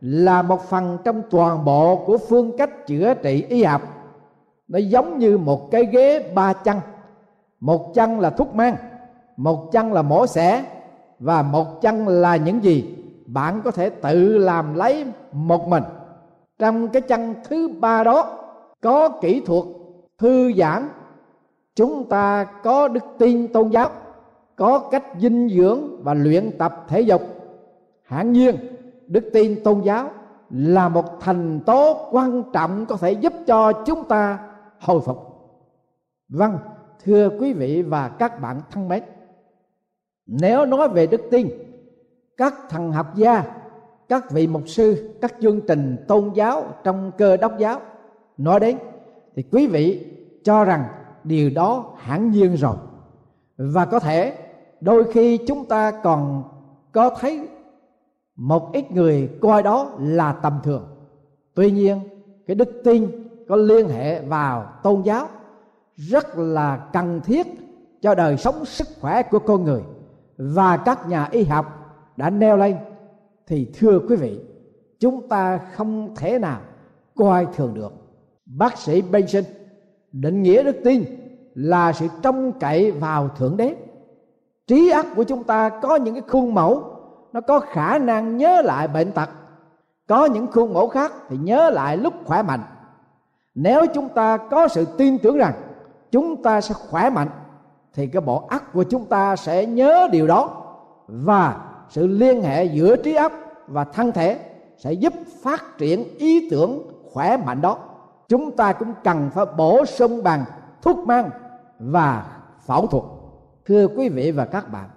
là 0.00 0.42
một 0.42 0.62
phần 0.62 0.98
trong 1.04 1.22
toàn 1.30 1.64
bộ 1.64 1.96
của 1.96 2.18
phương 2.18 2.56
cách 2.58 2.86
chữa 2.86 3.14
trị 3.14 3.44
y 3.48 3.64
học. 3.64 3.82
Nó 4.68 4.78
giống 4.78 5.18
như 5.18 5.38
một 5.38 5.70
cái 5.70 5.86
ghế 5.86 6.32
ba 6.34 6.52
chân. 6.52 6.76
Một 7.60 7.94
chân 7.94 8.20
là 8.20 8.30
thuốc 8.30 8.54
men, 8.54 8.74
một 9.36 9.72
chân 9.72 9.92
là 9.92 10.02
mổ 10.02 10.26
xẻ, 10.26 10.64
và 11.18 11.42
một 11.42 11.80
chân 11.80 12.08
là 12.08 12.36
những 12.36 12.64
gì? 12.64 12.96
Bạn 13.26 13.60
có 13.64 13.70
thể 13.70 13.90
tự 13.90 14.38
làm 14.38 14.74
lấy 14.74 15.04
một 15.32 15.68
mình. 15.68 15.82
Trong 16.58 16.88
cái 16.88 17.02
chân 17.02 17.34
thứ 17.48 17.68
ba 17.80 18.04
đó, 18.04 18.38
có 18.82 19.08
kỹ 19.08 19.42
thuật 19.46 19.64
thư 20.18 20.52
giãn. 20.52 20.88
Chúng 21.74 22.08
ta 22.08 22.44
có 22.44 22.88
đức 22.88 23.04
tin 23.18 23.52
tôn 23.52 23.68
giáo, 23.68 23.90
có 24.56 24.78
cách 24.78 25.04
dinh 25.18 25.48
dưỡng 25.48 26.02
và 26.02 26.14
luyện 26.14 26.50
tập 26.58 26.84
thể 26.88 27.00
dục. 27.00 27.22
Hẳn 28.02 28.32
nhiên 28.32 28.56
đức 29.08 29.30
tin 29.32 29.62
tôn 29.64 29.80
giáo 29.80 30.10
là 30.50 30.88
một 30.88 31.20
thành 31.20 31.60
tố 31.66 32.08
quan 32.10 32.42
trọng 32.52 32.86
có 32.86 32.96
thể 32.96 33.12
giúp 33.12 33.32
cho 33.46 33.72
chúng 33.72 34.04
ta 34.04 34.38
hồi 34.80 35.00
phục. 35.00 35.18
Vâng 36.28 36.58
thưa 37.04 37.28
quý 37.40 37.52
vị 37.52 37.82
và 37.82 38.08
các 38.08 38.40
bạn 38.40 38.60
thân 38.70 38.88
mến, 38.88 39.02
nếu 40.26 40.66
nói 40.66 40.88
về 40.88 41.06
đức 41.06 41.20
tin, 41.30 41.48
các 42.36 42.54
thần 42.68 42.92
học 42.92 43.06
gia, 43.14 43.44
các 44.08 44.30
vị 44.30 44.46
mục 44.46 44.68
sư, 44.68 45.14
các 45.20 45.34
chương 45.40 45.60
trình 45.60 46.04
tôn 46.08 46.30
giáo 46.34 46.64
trong 46.84 47.12
cơ 47.18 47.36
đốc 47.36 47.58
giáo 47.58 47.80
nói 48.38 48.60
đến, 48.60 48.78
thì 49.36 49.42
quý 49.52 49.66
vị 49.66 50.06
cho 50.44 50.64
rằng 50.64 50.84
điều 51.24 51.50
đó 51.50 51.84
hẳn 51.96 52.30
nhiên 52.30 52.54
rồi. 52.54 52.76
Và 53.56 53.84
có 53.84 53.98
thể 53.98 54.36
đôi 54.80 55.12
khi 55.12 55.38
chúng 55.46 55.64
ta 55.64 55.90
còn 55.90 56.42
có 56.92 57.10
thấy 57.20 57.48
một 58.38 58.72
ít 58.72 58.92
người 58.92 59.30
coi 59.40 59.62
đó 59.62 59.90
là 59.98 60.32
tầm 60.32 60.60
thường. 60.62 60.84
Tuy 61.54 61.70
nhiên, 61.70 62.00
cái 62.46 62.54
đức 62.54 62.80
tin 62.84 63.28
có 63.48 63.56
liên 63.56 63.88
hệ 63.88 64.20
vào 64.20 64.72
tôn 64.82 65.02
giáo 65.02 65.28
rất 65.96 66.38
là 66.38 66.88
cần 66.92 67.20
thiết 67.24 67.46
cho 68.00 68.14
đời 68.14 68.36
sống 68.36 68.64
sức 68.64 68.88
khỏe 69.00 69.22
của 69.22 69.38
con 69.38 69.64
người. 69.64 69.82
Và 70.36 70.76
các 70.76 71.08
nhà 71.08 71.28
y 71.30 71.44
học 71.44 71.66
đã 72.16 72.30
nêu 72.30 72.56
lên, 72.56 72.76
thì 73.46 73.70
thưa 73.78 73.98
quý 74.08 74.16
vị, 74.16 74.40
chúng 74.98 75.28
ta 75.28 75.58
không 75.58 76.14
thể 76.16 76.38
nào 76.38 76.60
coi 77.16 77.46
thường 77.56 77.74
được. 77.74 77.92
Bác 78.46 78.78
sĩ 78.78 79.02
Benson 79.02 79.44
định 80.12 80.42
nghĩa 80.42 80.62
đức 80.62 80.76
tin 80.84 81.04
là 81.54 81.92
sự 81.92 82.06
trông 82.22 82.52
cậy 82.60 82.90
vào 82.90 83.28
thượng 83.28 83.56
đế. 83.56 83.76
Trí 84.66 84.90
óc 84.90 85.06
của 85.16 85.24
chúng 85.24 85.44
ta 85.44 85.68
có 85.68 85.96
những 85.96 86.14
cái 86.14 86.22
khuôn 86.28 86.54
mẫu 86.54 86.97
nó 87.32 87.40
có 87.40 87.60
khả 87.60 87.98
năng 87.98 88.36
nhớ 88.36 88.62
lại 88.62 88.88
bệnh 88.88 89.12
tật. 89.12 89.28
Có 90.08 90.24
những 90.24 90.46
khuôn 90.52 90.74
mẫu 90.74 90.88
khác 90.88 91.12
thì 91.28 91.36
nhớ 91.36 91.70
lại 91.70 91.96
lúc 91.96 92.14
khỏe 92.24 92.42
mạnh. 92.42 92.62
Nếu 93.54 93.86
chúng 93.94 94.08
ta 94.08 94.36
có 94.36 94.68
sự 94.68 94.84
tin 94.84 95.18
tưởng 95.18 95.38
rằng 95.38 95.54
chúng 96.10 96.42
ta 96.42 96.60
sẽ 96.60 96.74
khỏe 96.74 97.10
mạnh, 97.10 97.28
thì 97.94 98.06
cái 98.06 98.20
bộ 98.20 98.46
óc 98.48 98.62
của 98.72 98.82
chúng 98.82 99.04
ta 99.04 99.36
sẽ 99.36 99.66
nhớ 99.66 100.08
điều 100.12 100.26
đó. 100.26 100.64
Và 101.08 101.60
sự 101.88 102.06
liên 102.06 102.42
hệ 102.42 102.64
giữa 102.64 102.96
trí 102.96 103.14
óc 103.14 103.32
và 103.66 103.84
thân 103.84 104.12
thể 104.12 104.38
sẽ 104.76 104.92
giúp 104.92 105.12
phát 105.42 105.78
triển 105.78 106.04
ý 106.18 106.50
tưởng 106.50 106.82
khỏe 107.12 107.36
mạnh 107.36 107.60
đó. 107.60 107.78
Chúng 108.28 108.56
ta 108.56 108.72
cũng 108.72 108.92
cần 109.04 109.30
phải 109.34 109.44
bổ 109.56 109.84
sung 109.84 110.22
bằng 110.22 110.44
thuốc 110.82 111.06
men 111.06 111.24
và 111.78 112.26
phẫu 112.66 112.86
thuật. 112.86 113.04
Thưa 113.66 113.88
quý 113.88 114.08
vị 114.08 114.30
và 114.30 114.44
các 114.44 114.72
bạn, 114.72 114.88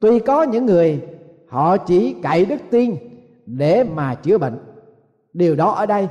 tuy 0.00 0.18
có 0.18 0.42
những 0.42 0.66
người 0.66 1.08
họ 1.52 1.76
chỉ 1.76 2.16
cậy 2.22 2.44
đức 2.44 2.60
tin 2.70 2.96
để 3.46 3.84
mà 3.84 4.14
chữa 4.14 4.38
bệnh. 4.38 4.58
Điều 5.32 5.56
đó 5.56 5.70
ở 5.70 5.86
đây, 5.86 6.08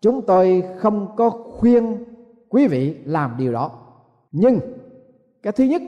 chúng 0.00 0.22
tôi 0.26 0.64
không 0.78 1.16
có 1.16 1.30
khuyên 1.30 2.04
quý 2.48 2.66
vị 2.68 2.96
làm 3.04 3.34
điều 3.38 3.52
đó. 3.52 3.70
Nhưng 4.32 4.58
cái 5.42 5.52
thứ 5.52 5.64
nhất, 5.64 5.82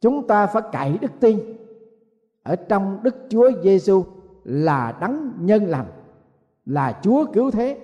chúng 0.00 0.26
ta 0.26 0.46
phải 0.46 0.62
cậy 0.72 0.98
đức 1.00 1.10
tin 1.20 1.38
ở 2.42 2.56
trong 2.56 2.98
đức 3.02 3.16
chúa 3.28 3.50
giêsu 3.62 4.04
là 4.44 4.96
đấng 5.00 5.32
nhân 5.40 5.64
lành, 5.64 5.86
là 6.66 6.98
chúa 7.02 7.24
cứu 7.32 7.50
thế, 7.50 7.78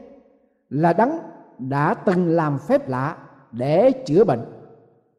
là 0.70 0.92
đấng 0.92 1.18
đã 1.58 1.94
từng 1.94 2.28
làm 2.28 2.58
phép 2.58 2.88
lạ 2.88 3.16
để 3.52 3.92
chữa 4.06 4.24
bệnh. 4.24 4.44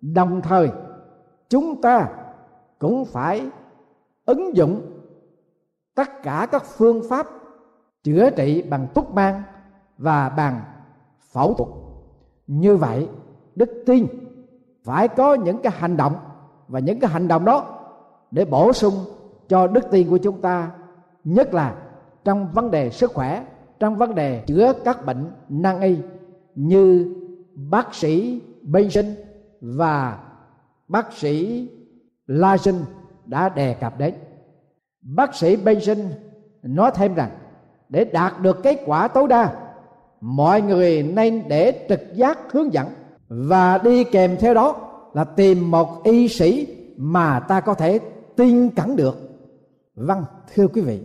Đồng 0.01 0.41
thời, 0.41 0.69
chúng 1.49 1.81
ta 1.81 2.09
cũng 2.79 3.05
phải 3.05 3.49
ứng 4.25 4.55
dụng 4.57 4.81
tất 5.96 6.24
cả 6.24 6.48
các 6.51 6.64
phương 6.66 7.01
pháp 7.09 7.27
chữa 8.03 8.29
trị 8.29 8.61
bằng 8.61 8.88
thuốc 8.96 9.14
mang 9.14 9.44
và 9.98 10.29
bằng 10.29 10.61
phẫu 11.31 11.53
thuật 11.53 11.70
như 12.48 12.75
vậy, 12.75 13.07
đức 13.55 13.83
tin 13.85 14.07
phải 14.83 15.07
có 15.07 15.33
những 15.33 15.57
cái 15.64 15.74
hành 15.75 15.98
động 15.98 16.16
và 16.68 16.79
những 16.79 17.00
cái 17.00 17.11
hành 17.11 17.27
động 17.27 17.46
đó 17.46 17.81
để 18.31 18.46
bổ 18.46 18.74
sung 18.74 18.94
cho 19.48 19.68
đức 19.68 19.85
tin 19.92 20.09
của 20.09 20.18
chúng 20.18 20.42
ta, 20.42 20.72
nhất 21.24 21.53
là 21.53 21.75
trong 22.24 22.51
vấn 22.53 22.72
đề 22.72 22.90
sức 22.90 23.11
khỏe, 23.14 23.46
trong 23.79 23.96
vấn 23.96 24.16
đề 24.16 24.44
chữa 24.48 24.74
các 24.85 25.05
bệnh 25.05 25.31
nan 25.50 25.81
y 25.81 25.98
như 26.55 27.16
bác 27.55 27.94
sĩ 27.96 28.42
Benson 28.61 29.05
và 29.61 30.20
bác 30.88 31.14
sĩ 31.14 31.68
La 32.27 32.57
sinh 32.57 32.75
đã 33.25 33.50
đề 33.50 33.74
cập 33.74 33.98
đến. 33.98 34.14
Bác 35.01 35.35
sĩ 35.35 35.55
Benson 35.55 35.98
nói 36.64 36.92
thêm 36.96 37.14
rằng 37.14 37.29
để 37.90 38.05
đạt 38.05 38.42
được 38.42 38.64
kết 38.64 38.79
quả 38.85 39.07
tối 39.07 39.27
đa, 39.27 39.55
mọi 40.22 40.61
người 40.61 41.03
nên 41.03 41.44
để 41.48 41.85
trực 41.90 42.01
giác 42.14 42.40
hướng 42.51 42.74
dẫn 42.74 42.88
và 43.27 43.77
đi 43.77 44.03
kèm 44.03 44.38
theo 44.40 44.53
đó 44.53 44.75
là 45.14 45.24
tìm 45.24 45.72
một 45.72 46.03
y 46.03 46.27
sĩ 46.27 46.68
mà 46.98 47.40
ta 47.40 47.59
có 47.59 47.74
thể 47.74 48.00
tin 48.35 48.70
cẩn 48.70 48.96
được. 48.96 49.18
Vâng, 49.96 50.24
thưa 50.53 50.68
quý 50.68 50.81
vị, 50.81 51.01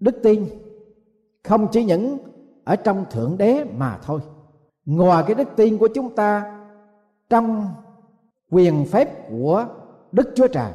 đức 0.00 0.20
tin 0.22 0.46
không 1.44 1.68
chỉ 1.72 1.84
những 1.84 2.18
ở 2.64 2.76
trong 2.76 3.04
thượng 3.10 3.38
đế 3.38 3.64
mà 3.76 3.98
thôi 4.02 4.20
ngoài 4.86 5.24
cái 5.26 5.34
đức 5.34 5.48
tin 5.56 5.78
của 5.78 5.88
chúng 5.94 6.14
ta 6.14 6.58
trong 7.30 7.66
quyền 8.50 8.84
phép 8.84 9.30
của 9.30 9.66
đức 10.12 10.32
chúa 10.36 10.46
trời 10.46 10.72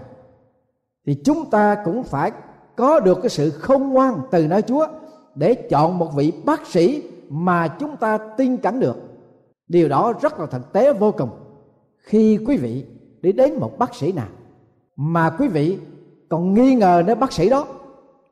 thì 1.05 1.13
chúng 1.25 1.49
ta 1.49 1.77
cũng 1.85 2.03
phải 2.03 2.31
có 2.75 2.99
được 2.99 3.17
cái 3.21 3.29
sự 3.29 3.49
khôn 3.49 3.89
ngoan 3.89 4.19
từ 4.31 4.47
nơi 4.47 4.61
chúa 4.61 4.87
để 5.35 5.53
chọn 5.53 5.97
một 5.97 6.09
vị 6.15 6.33
bác 6.45 6.67
sĩ 6.67 7.03
mà 7.29 7.67
chúng 7.67 7.97
ta 7.97 8.17
tin 8.17 8.57
cẩn 8.57 8.79
được. 8.79 8.95
Điều 9.67 9.89
đó 9.89 10.13
rất 10.21 10.39
là 10.39 10.45
thực 10.45 10.73
tế 10.73 10.93
vô 10.93 11.11
cùng. 11.11 11.29
Khi 11.97 12.39
quý 12.47 12.57
vị 12.57 12.85
đi 13.21 13.31
đến 13.31 13.53
một 13.59 13.79
bác 13.79 13.95
sĩ 13.95 14.11
nào 14.11 14.27
mà 14.95 15.29
quý 15.29 15.47
vị 15.47 15.77
còn 16.29 16.53
nghi 16.53 16.75
ngờ 16.75 17.03
nơi 17.05 17.15
bác 17.15 17.33
sĩ 17.33 17.49
đó, 17.49 17.67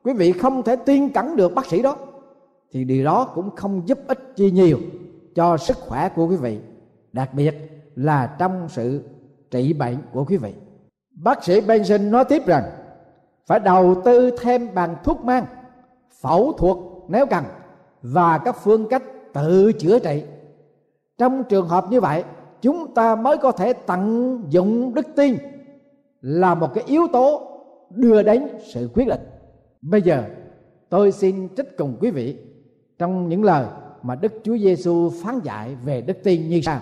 quý 0.04 0.12
vị 0.12 0.32
không 0.32 0.62
thể 0.62 0.76
tin 0.76 1.08
cẩn 1.08 1.36
được 1.36 1.54
bác 1.54 1.66
sĩ 1.66 1.82
đó, 1.82 1.96
thì 2.72 2.84
điều 2.84 3.04
đó 3.04 3.24
cũng 3.34 3.50
không 3.56 3.82
giúp 3.88 3.98
ích 4.06 4.32
chi 4.36 4.50
nhiều 4.50 4.78
cho 5.34 5.56
sức 5.56 5.76
khỏe 5.80 6.08
của 6.08 6.26
quý 6.26 6.36
vị, 6.36 6.58
đặc 7.12 7.34
biệt 7.34 7.54
là 7.96 8.36
trong 8.38 8.68
sự 8.68 9.00
trị 9.50 9.72
bệnh 9.72 9.96
của 10.12 10.24
quý 10.24 10.36
vị 10.36 10.52
bác 11.22 11.44
sĩ 11.44 11.60
Benson 11.60 12.10
nói 12.10 12.24
tiếp 12.24 12.46
rằng, 12.46 12.64
phải 13.46 13.60
đầu 13.60 14.02
tư 14.04 14.30
thêm 14.40 14.74
bằng 14.74 14.96
thuốc 15.04 15.24
men 15.24 15.44
phẫu 16.20 16.52
thuật 16.52 16.76
nếu 17.08 17.26
cần, 17.26 17.44
và 18.02 18.38
các 18.38 18.56
phương 18.62 18.88
cách 18.88 19.02
tự 19.32 19.72
chữa 19.72 19.98
trị 19.98 20.22
trong 21.18 21.44
trường 21.44 21.68
hợp 21.68 21.84
như 21.90 22.00
vậy, 22.00 22.24
chúng 22.60 22.94
ta 22.94 23.14
mới 23.14 23.38
có 23.38 23.52
thể 23.52 23.72
tận 23.72 24.38
dụng 24.48 24.94
đức 24.94 25.06
tin 25.16 25.36
là 26.20 26.54
một 26.54 26.74
cái 26.74 26.84
yếu 26.86 27.06
tố 27.12 27.48
đưa 27.90 28.22
đến 28.22 28.48
sự 28.72 28.90
quyết 28.94 29.08
định 29.08 29.20
bây 29.82 30.02
giờ, 30.02 30.24
tôi 30.88 31.12
xin 31.12 31.48
trích 31.56 31.76
cùng 31.76 31.96
quý 32.00 32.10
vị 32.10 32.36
trong 32.98 33.28
những 33.28 33.44
lời 33.44 33.66
mà 34.02 34.14
Đức 34.14 34.32
Chúa 34.44 34.58
Giêsu 34.58 35.10
phán 35.22 35.40
dạy 35.42 35.76
về 35.84 36.00
đức 36.00 36.16
tin 36.24 36.48
như 36.48 36.60
sau. 36.60 36.80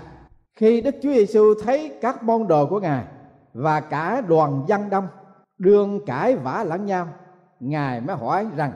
Khi 0.54 0.80
Đức 0.80 0.94
Chúa 1.02 1.12
Giêsu 1.12 1.54
thấy 1.64 1.92
các 2.00 2.22
môn 2.22 2.46
đồ 2.46 2.66
của 2.66 2.80
Ngài 2.80 3.04
và 3.54 3.80
cả 3.80 4.20
đoàn 4.20 4.64
dân 4.68 4.90
đông 4.90 5.06
đương 5.58 6.00
cãi 6.06 6.36
vã 6.36 6.64
lẫn 6.64 6.86
nhau, 6.86 7.08
Ngài 7.60 8.00
mới 8.00 8.16
hỏi 8.16 8.46
rằng 8.56 8.72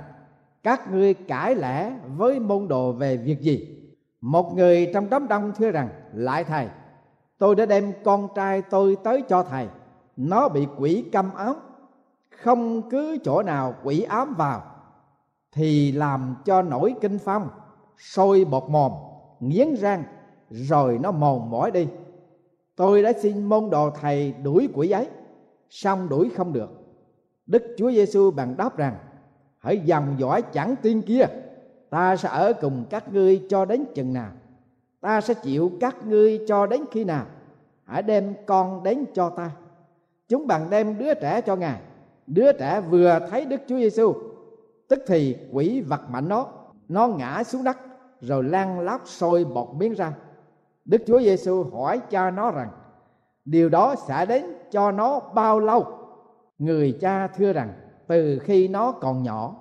các 0.63 0.93
ngươi 0.93 1.15
cãi 1.15 1.55
lẽ 1.55 1.93
với 2.17 2.41
môn 2.41 2.69
đồ 2.69 2.93
về 2.93 3.17
việc 3.17 3.41
gì? 3.41 3.69
Một 4.21 4.55
người 4.55 4.91
trong 4.95 5.11
đám 5.11 5.29
đông 5.29 5.53
thưa 5.53 5.71
rằng 5.71 5.89
lại 6.13 6.45
thầy, 6.45 6.69
tôi 7.39 7.55
đã 7.55 7.67
đem 7.67 7.93
con 8.05 8.29
trai 8.35 8.63
tôi 8.63 8.97
tới 9.05 9.23
cho 9.29 9.43
thầy, 9.43 9.69
nó 10.17 10.49
bị 10.49 10.67
quỷ 10.79 11.05
câm 11.13 11.35
ám, 11.35 11.55
không 12.43 12.91
cứ 12.91 13.19
chỗ 13.25 13.43
nào 13.43 13.75
quỷ 13.85 14.03
ám 14.03 14.35
vào 14.35 14.63
thì 15.53 15.93
làm 15.93 16.37
cho 16.45 16.63
nổi 16.63 16.95
kinh 17.01 17.19
phong 17.25 17.49
sôi 17.99 18.45
bột 18.45 18.65
mồm 18.69 18.93
nghiến 19.41 19.75
răng 19.75 20.03
rồi 20.51 20.99
nó 21.03 21.11
mòn 21.13 21.51
mỏi 21.51 21.71
đi 21.71 21.89
tôi 22.77 23.03
đã 23.03 23.13
xin 23.23 23.45
môn 23.45 23.71
đồ 23.71 23.91
thầy 23.91 24.35
đuổi 24.43 24.69
quỷ 24.75 24.91
ấy 24.91 25.09
xong 25.71 26.09
đuổi 26.09 26.31
không 26.37 26.53
được. 26.53 26.71
Đức 27.47 27.63
chúa 27.79 27.91
giêsu 27.93 28.31
bằng 28.31 28.57
đáp 28.57 28.77
rằng 28.77 28.97
hãy 29.59 29.79
dòng 29.79 30.17
dõi 30.19 30.43
chẳng 30.43 30.75
tiên 30.83 31.03
kia, 31.03 31.25
ta 31.91 32.17
sẽ 32.17 32.29
ở 32.29 32.53
cùng 32.53 32.85
các 32.91 33.13
ngươi 33.13 33.43
cho 33.49 33.65
đến 33.65 33.85
chừng 33.95 34.13
nào. 34.13 34.33
Ta 35.01 35.21
sẽ 35.21 35.35
chịu 35.35 35.73
các 35.81 36.07
ngươi 36.07 36.45
cho 36.49 36.67
đến 36.67 36.85
khi 36.91 37.05
nào. 37.05 37.27
Hãy 37.85 38.03
đem 38.03 38.35
con 38.47 38.83
đến 38.83 39.05
cho 39.15 39.31
ta. 39.31 39.51
Chúng 40.29 40.47
bằng 40.47 40.71
đem 40.71 40.99
đứa 40.99 41.15
trẻ 41.15 41.41
cho 41.41 41.57
ngài. 41.57 41.81
Đứa 42.27 42.53
trẻ 42.53 42.81
vừa 42.81 43.19
thấy 43.31 43.45
đức 43.45 43.61
chúa 43.69 43.77
giêsu 43.77 44.15
tức 44.89 45.03
thì 45.07 45.37
quỷ 45.53 45.81
vật 45.81 46.01
mạnh 46.11 46.29
nó. 46.29 46.47
Nó 46.89 47.09
ngã 47.09 47.45
xuống 47.45 47.65
đất, 47.65 47.77
rồi 48.21 48.45
lan 48.45 48.81
lóc 48.81 49.03
sôi 49.05 49.45
bọt 49.45 49.69
miếng 49.77 49.93
ra 49.93 50.13
đức 50.85 51.03
chúa 51.07 51.21
giêsu 51.21 51.65
hỏi 51.65 52.01
cha 52.11 52.31
nó 52.31 52.51
rằng, 52.51 52.69
điều 53.45 53.69
đó 53.69 53.95
sẽ 54.09 54.27
đến 54.27 54.45
cho 54.71 54.93
nó 54.93 55.21
bao 55.21 55.61
lâu? 55.61 55.87
Người 56.59 56.99
cha 57.01 57.27
thưa 57.27 57.53
rằng, 57.53 57.73
từ 58.07 58.39
khi 58.39 58.69
nó 58.69 58.93
còn 58.93 59.23
nhỏ, 59.23 59.57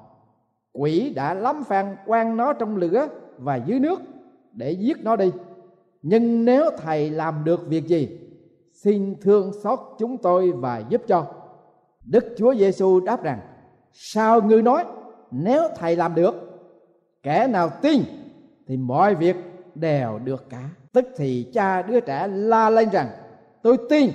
quỷ 0.74 1.14
đã 1.16 1.34
lắm 1.34 1.64
phen 1.64 1.86
quan 2.06 2.38
nó 2.38 2.54
trong 2.54 2.78
lửa 2.78 3.08
và 3.38 3.56
dưới 3.56 3.80
nước 3.80 4.02
để 4.54 4.72
giết 4.72 4.98
nó 5.04 5.16
đi. 5.16 5.32
Nhưng 6.02 6.46
nếu 6.46 6.70
thầy 6.78 7.10
làm 7.10 7.44
được 7.44 7.68
việc 7.68 7.88
gì, 7.88 8.20
xin 8.74 9.16
thương 9.22 9.52
xót 9.64 9.80
chúng 10.00 10.18
tôi 10.18 10.52
và 10.52 10.84
giúp 10.90 11.02
cho. 11.08 11.26
Đức 12.06 12.26
chúa 12.38 12.56
giêsu 12.56 13.00
đáp 13.00 13.24
rằng, 13.24 13.40
sao 13.92 14.42
ngươi 14.42 14.62
nói, 14.62 14.86
nếu 15.32 15.64
thầy 15.76 15.96
làm 15.96 16.16
được, 16.16 16.34
kẻ 17.24 17.48
nào 17.48 17.70
tin 17.82 18.02
thì 18.68 18.78
mọi 18.78 19.16
việc 19.16 19.36
đều 19.76 20.20
được 20.20 20.50
cả 20.50 20.70
tức 20.94 21.06
thì 21.18 21.50
cha 21.54 21.82
đứa 21.82 22.00
trẻ 22.00 22.28
la 22.28 22.70
lên 22.70 22.90
rằng, 22.90 23.08
tôi 23.62 23.78
tin, 23.90 24.12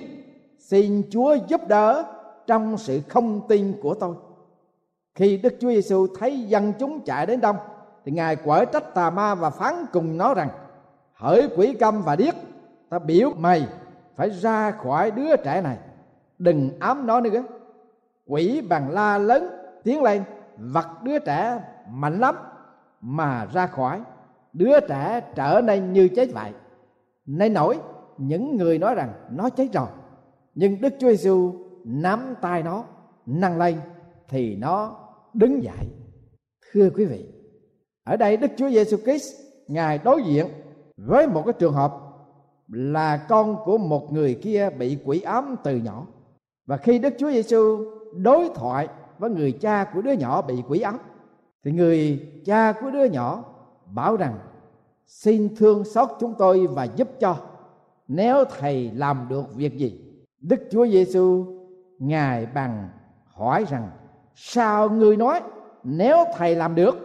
xin 0.58 1.02
chúa 1.10 1.36
giúp 1.48 1.68
đỡ 1.68 2.04
trong 2.46 2.78
sự 2.78 3.00
không 3.08 3.48
tin 3.48 3.74
của 3.82 3.94
tôi. 3.94 4.14
Khi 5.14 5.36
đức 5.36 5.54
chúa 5.60 5.68
giêsu 5.68 6.06
thấy 6.18 6.40
dân 6.40 6.72
chúng 6.78 7.00
chạy 7.04 7.26
đến 7.26 7.40
đông, 7.40 7.56
thì 8.04 8.12
ngài 8.12 8.36
quở 8.36 8.64
trách 8.64 8.94
tà 8.94 9.10
ma 9.10 9.34
và 9.34 9.50
phán 9.50 9.74
cùng 9.92 10.18
nó 10.18 10.34
rằng, 10.34 10.48
hỡi 11.14 11.48
quỷ 11.56 11.74
câm 11.80 12.02
và 12.02 12.16
điếc, 12.16 12.34
ta 12.88 12.98
biểu 12.98 13.30
mày 13.38 13.68
phải 14.16 14.30
ra 14.30 14.70
khỏi 14.70 15.10
đứa 15.10 15.36
trẻ 15.36 15.60
này. 15.60 15.76
Đừng 16.38 16.70
ám 16.80 17.06
nó 17.06 17.20
nữa. 17.20 17.42
Quỷ 18.26 18.60
bằng 18.60 18.90
la 18.90 19.18
lớn 19.18 19.48
tiếng 19.84 20.02
lên 20.02 20.22
vật 20.56 20.86
đứa 21.02 21.18
trẻ 21.18 21.60
mạnh 21.90 22.20
lắm 22.20 22.36
mà 23.00 23.46
ra 23.52 23.66
khỏi. 23.66 24.00
Đứa 24.52 24.80
trẻ 24.80 25.20
trở 25.34 25.60
nên 25.64 25.92
như 25.92 26.08
chết 26.08 26.28
vậy 26.34 26.52
nay 27.36 27.48
nổi 27.48 27.78
những 28.18 28.56
người 28.56 28.78
nói 28.78 28.94
rằng 28.94 29.12
nó 29.30 29.50
cháy 29.50 29.68
rồi 29.72 29.88
nhưng 30.54 30.80
đức 30.80 30.94
chúa 30.98 31.08
giêsu 31.08 31.52
nắm 31.84 32.34
tay 32.40 32.62
nó, 32.62 32.84
nâng 33.26 33.58
lên, 33.58 33.76
thì 34.28 34.56
nó 34.56 34.96
đứng 35.34 35.62
dậy. 35.62 35.86
Thưa 36.72 36.90
quý 36.90 37.04
vị, 37.04 37.24
ở 38.04 38.16
đây 38.16 38.36
đức 38.36 38.50
chúa 38.56 38.70
giêsu 38.70 38.96
christ, 38.96 39.34
ngài 39.68 39.98
đối 39.98 40.22
diện 40.22 40.46
với 40.96 41.26
một 41.26 41.42
cái 41.44 41.52
trường 41.58 41.72
hợp 41.72 41.92
là 42.68 43.16
con 43.28 43.56
của 43.64 43.78
một 43.78 44.12
người 44.12 44.38
kia 44.42 44.70
bị 44.78 44.98
quỷ 45.04 45.20
ám 45.20 45.56
từ 45.64 45.76
nhỏ. 45.76 46.06
Và 46.66 46.76
khi 46.76 46.98
đức 46.98 47.14
chúa 47.18 47.30
giêsu 47.30 47.84
đối 48.16 48.48
thoại 48.54 48.88
với 49.18 49.30
người 49.30 49.52
cha 49.52 49.84
của 49.94 50.02
đứa 50.02 50.12
nhỏ 50.12 50.42
bị 50.42 50.62
quỷ 50.68 50.80
ám, 50.80 50.98
thì 51.64 51.72
người 51.72 52.28
cha 52.44 52.72
của 52.72 52.90
đứa 52.90 53.04
nhỏ 53.04 53.44
bảo 53.94 54.16
rằng 54.16 54.38
xin 55.08 55.56
thương 55.56 55.84
xót 55.84 56.08
chúng 56.20 56.34
tôi 56.38 56.66
và 56.66 56.84
giúp 56.84 57.08
cho. 57.20 57.36
Nếu 58.08 58.44
thầy 58.58 58.90
làm 58.94 59.26
được 59.28 59.54
việc 59.54 59.76
gì, 59.76 60.00
đức 60.40 60.60
chúa 60.70 60.86
giêsu 60.86 61.44
ngài 61.98 62.46
bằng 62.46 62.88
hỏi 63.24 63.64
rằng, 63.68 63.90
sao 64.34 64.90
ngươi 64.90 65.16
nói, 65.16 65.40
nếu 65.84 66.16
thầy 66.36 66.54
làm 66.54 66.74
được, 66.74 66.96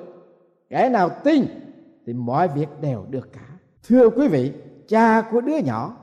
kẻ 0.70 0.90
nào 0.90 1.10
tin 1.24 1.46
thì 2.06 2.14
mọi 2.14 2.48
việc 2.48 2.70
đều 2.82 3.06
được 3.10 3.34
cả. 3.34 3.48
Thưa 3.88 4.10
quý 4.10 4.28
vị, 4.28 4.54
cha 4.88 5.22
của 5.32 5.42
đứa 5.42 5.58
nhỏ 5.58 5.98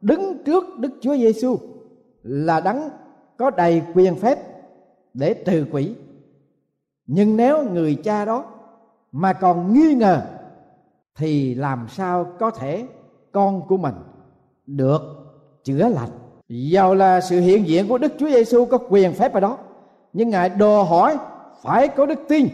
đứng 0.00 0.44
trước 0.44 0.64
đức 0.78 0.90
chúa 1.00 1.16
giêsu 1.16 1.56
là 2.22 2.60
đấng 2.60 2.88
có 3.36 3.50
đầy 3.50 3.82
quyền 3.94 4.14
phép 4.16 4.38
để 5.14 5.34
trừ 5.34 5.66
quỷ. 5.72 5.94
Nhưng 7.06 7.36
nếu 7.36 7.70
người 7.70 7.94
cha 7.94 8.24
đó 8.24 8.44
mà 9.12 9.32
còn 9.32 9.72
nghi 9.72 9.94
ngờ 9.94 10.22
thì 11.16 11.54
làm 11.54 11.86
sao 11.88 12.26
có 12.38 12.50
thể 12.50 12.86
con 13.32 13.66
của 13.68 13.76
mình 13.76 13.94
được 14.66 15.00
chữa 15.64 15.88
lành? 15.88 16.10
Dầu 16.48 16.94
là 16.94 17.20
sự 17.20 17.40
hiện 17.40 17.66
diện 17.66 17.88
của 17.88 17.98
đức 17.98 18.12
chúa 18.18 18.28
giêsu 18.28 18.64
có 18.64 18.78
quyền 18.88 19.12
phép 19.12 19.32
ở 19.32 19.40
đó. 19.40 19.58
Nhưng 20.12 20.30
ngài 20.30 20.48
đòi 20.48 20.84
hỏi 20.84 21.18
phải 21.62 21.88
có 21.88 22.06
đức 22.06 22.18
tin 22.28 22.48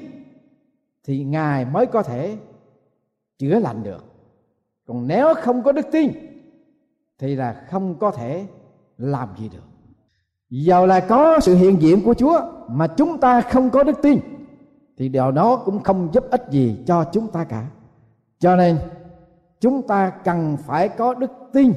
thì 1.04 1.24
ngài 1.24 1.64
mới 1.64 1.86
có 1.86 2.02
thể 2.02 2.36
chữa 3.38 3.58
lành 3.58 3.82
được. 3.82 4.04
Còn 4.86 5.06
nếu 5.06 5.34
không 5.34 5.62
có 5.62 5.72
đức 5.72 5.86
tin 5.92 6.12
thì 7.18 7.36
là 7.36 7.66
không 7.70 7.94
có 7.94 8.10
thể 8.10 8.46
làm 8.98 9.28
gì 9.38 9.48
được. 9.48 9.64
Dầu 10.50 10.86
là 10.86 11.00
có 11.00 11.40
sự 11.40 11.56
hiện 11.56 11.82
diện 11.82 12.02
của 12.04 12.14
chúa 12.14 12.40
mà 12.68 12.86
chúng 12.86 13.18
ta 13.18 13.40
không 13.40 13.70
có 13.70 13.82
đức 13.82 14.02
tin 14.02 14.20
thì 14.98 15.08
điều 15.08 15.30
đó 15.30 15.56
cũng 15.64 15.82
không 15.82 16.08
giúp 16.12 16.24
ích 16.30 16.42
gì 16.50 16.76
cho 16.86 17.04
chúng 17.12 17.28
ta 17.28 17.44
cả 17.44 17.66
cho 18.42 18.56
nên, 18.56 18.78
chúng 19.60 19.86
ta 19.86 20.10
cần 20.10 20.56
phải 20.56 20.88
có 20.88 21.14
đức 21.14 21.30
tin 21.52 21.72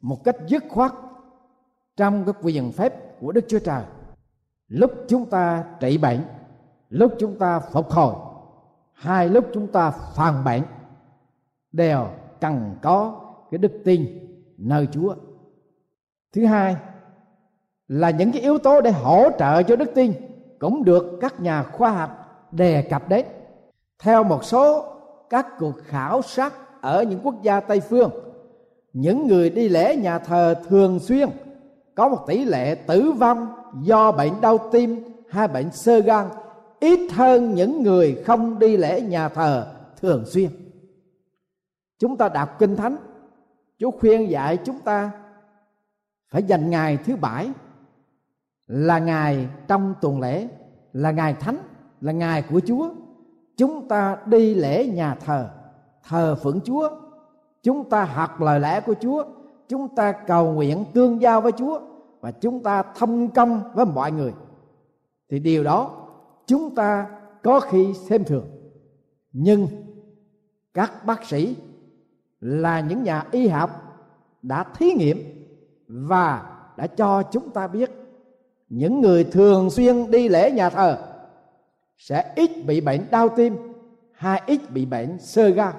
một 0.00 0.24
cách 0.24 0.36
dứt 0.46 0.64
khoát 0.68 0.92
trong 1.96 2.24
cái 2.24 2.34
quyền 2.42 2.72
phép 2.72 3.20
của 3.20 3.32
đức 3.32 3.44
chúa 3.48 3.58
trời. 3.58 3.82
Lúc 4.68 4.90
chúng 5.08 5.26
ta 5.26 5.64
trị 5.80 5.98
bệnh, 5.98 6.20
lúc 6.88 7.12
chúng 7.18 7.38
ta 7.38 7.60
phục 7.60 7.90
hồi, 7.90 8.14
hai 8.92 9.28
lúc 9.28 9.44
chúng 9.54 9.66
ta 9.66 9.90
phàn 9.90 10.44
bệnh, 10.44 10.62
đều 11.72 12.06
cần 12.40 12.76
có 12.82 13.20
cái 13.50 13.58
đức 13.58 13.72
tin 13.84 14.06
nơi 14.58 14.88
chúa. 14.92 15.14
Thứ 16.32 16.46
hai 16.46 16.76
là 17.88 18.10
những 18.10 18.32
cái 18.32 18.42
yếu 18.42 18.58
tố 18.58 18.80
để 18.80 18.90
hỗ 18.90 19.30
trợ 19.38 19.62
cho 19.62 19.76
đức 19.76 19.90
tin 19.94 20.12
cũng 20.58 20.84
được 20.84 21.18
các 21.20 21.40
nhà 21.40 21.62
khoa 21.62 21.90
học 21.90 22.10
đề 22.52 22.82
cập 22.82 23.08
đến. 23.08 23.26
Theo 24.02 24.24
một 24.24 24.44
số 24.44 24.94
các 25.30 25.58
cuộc 25.58 25.74
khảo 25.84 26.22
sát 26.22 26.54
ở 26.80 27.02
những 27.02 27.20
quốc 27.22 27.42
gia 27.42 27.60
tây 27.60 27.80
phương. 27.80 28.10
Những 28.92 29.26
người 29.26 29.50
đi 29.50 29.68
lễ 29.68 29.96
nhà 29.96 30.18
thờ 30.18 30.54
thường 30.68 30.98
xuyên 30.98 31.28
có 31.94 32.08
một 32.08 32.24
tỷ 32.26 32.44
lệ 32.44 32.74
tử 32.74 33.12
vong 33.12 33.54
do 33.82 34.12
bệnh 34.12 34.40
đau 34.40 34.58
tim 34.72 35.04
hay 35.30 35.48
bệnh 35.48 35.72
sơ 35.72 36.00
gan 36.00 36.26
ít 36.80 37.12
hơn 37.12 37.54
những 37.54 37.82
người 37.82 38.22
không 38.26 38.58
đi 38.58 38.76
lễ 38.76 39.00
nhà 39.00 39.28
thờ 39.28 39.74
thường 40.00 40.24
xuyên. 40.26 40.50
Chúng 41.98 42.16
ta 42.16 42.28
đọc 42.28 42.58
kinh 42.58 42.76
thánh, 42.76 42.96
chúa 43.78 43.90
khuyên 43.90 44.30
dạy 44.30 44.58
chúng 44.64 44.80
ta 44.80 45.10
phải 46.30 46.42
dành 46.42 46.70
ngày 46.70 46.98
thứ 47.04 47.16
bảy 47.16 47.50
là 48.66 48.98
ngày 48.98 49.48
trong 49.68 49.94
tuần 50.00 50.20
lễ, 50.20 50.48
là 50.92 51.10
ngày 51.10 51.34
thánh, 51.40 51.58
là 52.00 52.12
ngày 52.12 52.42
của 52.50 52.60
chúa 52.66 52.90
chúng 53.58 53.88
ta 53.88 54.18
đi 54.26 54.54
lễ 54.54 54.86
nhà 54.86 55.14
thờ 55.14 55.50
thờ 56.08 56.36
phượng 56.42 56.60
chúa. 56.64 56.90
Chúng 57.62 57.90
ta 57.90 58.04
học 58.04 58.40
lời 58.40 58.60
lẽ 58.60 58.80
của 58.80 58.94
chúa. 59.00 59.24
Chúng 59.68 59.88
ta 59.94 60.12
cầu 60.12 60.52
nguyện 60.52 60.84
tương 60.94 61.22
giao 61.22 61.40
với 61.40 61.52
chúa 61.52 61.80
và 62.20 62.30
chúng 62.30 62.62
ta 62.62 62.82
thông 62.96 63.30
công 63.30 63.62
với 63.74 63.86
mọi 63.86 64.12
người. 64.12 64.32
Thì 65.30 65.38
điều 65.38 65.64
đó 65.64 65.90
chúng 66.46 66.74
ta 66.74 67.06
có 67.42 67.60
khi 67.60 67.94
xem 67.94 68.24
thường. 68.24 68.46
Nhưng 69.32 69.66
các 70.74 71.06
bác 71.06 71.24
sĩ 71.24 71.56
là 72.40 72.80
những 72.80 73.02
nhà 73.02 73.24
y 73.30 73.48
học 73.48 73.70
đã 74.42 74.64
thí 74.64 74.92
nghiệm 74.92 75.18
và 75.88 76.58
đã 76.76 76.86
cho 76.86 77.22
chúng 77.22 77.50
ta 77.50 77.66
biết 77.66 77.90
những 78.68 79.00
người 79.00 79.24
thường 79.24 79.70
xuyên 79.70 80.10
đi 80.10 80.28
lễ 80.28 80.50
nhà 80.50 80.70
thờ 80.70 81.07
sẽ 81.98 82.32
ít 82.36 82.50
bị 82.66 82.80
bệnh 82.80 83.10
đau 83.10 83.28
tim 83.28 83.56
hay 84.12 84.42
ít 84.46 84.60
bị 84.70 84.86
bệnh 84.86 85.18
sơ 85.18 85.48
gan. 85.48 85.74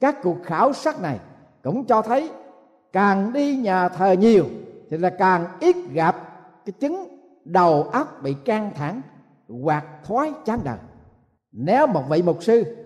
Các 0.00 0.16
cuộc 0.22 0.36
khảo 0.44 0.72
sát 0.72 1.00
này 1.00 1.18
cũng 1.62 1.84
cho 1.84 2.02
thấy 2.02 2.30
càng 2.92 3.32
đi 3.32 3.56
nhà 3.56 3.88
thờ 3.88 4.12
nhiều 4.12 4.46
thì 4.90 4.98
là 4.98 5.10
càng 5.10 5.46
ít 5.60 5.76
gặp 5.92 6.16
cái 6.64 6.72
chứng 6.72 7.20
đầu 7.44 7.82
óc 7.82 8.22
bị 8.22 8.34
căng 8.44 8.70
thẳng, 8.74 9.00
hoặc 9.48 9.84
thoái 10.04 10.32
chán 10.44 10.60
đời. 10.64 10.78
Nếu 11.52 11.86
một 11.86 12.04
vị 12.10 12.22
mục 12.22 12.42
sư 12.42 12.76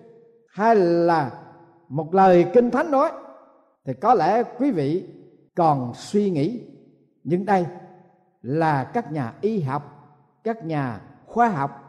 hay 0.48 0.76
là 0.76 1.30
một 1.88 2.14
lời 2.14 2.46
kinh 2.54 2.70
thánh 2.70 2.90
nói, 2.90 3.10
thì 3.84 3.92
có 4.00 4.14
lẽ 4.14 4.42
quý 4.58 4.70
vị 4.70 5.08
còn 5.54 5.92
suy 5.94 6.30
nghĩ, 6.30 6.62
nhưng 7.24 7.44
đây 7.44 7.66
là 8.42 8.84
các 8.84 9.12
nhà 9.12 9.32
y 9.40 9.60
học, 9.60 9.82
các 10.44 10.64
nhà 10.64 11.00
khoa 11.26 11.48
học 11.48 11.83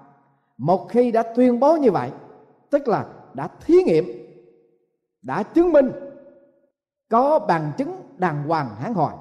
một 0.58 0.88
khi 0.90 1.12
đã 1.12 1.24
tuyên 1.36 1.60
bố 1.60 1.76
như 1.76 1.92
vậy 1.92 2.12
tức 2.70 2.88
là 2.88 3.06
đã 3.34 3.48
thí 3.66 3.84
nghiệm 3.84 4.06
đã 5.22 5.44
chứng 5.44 5.72
minh 5.72 5.92
có 7.10 7.40
bằng 7.40 7.72
chứng 7.78 8.02
đàng 8.18 8.44
hoàng 8.44 8.76
hãn 8.80 8.94
hỏi, 8.94 9.14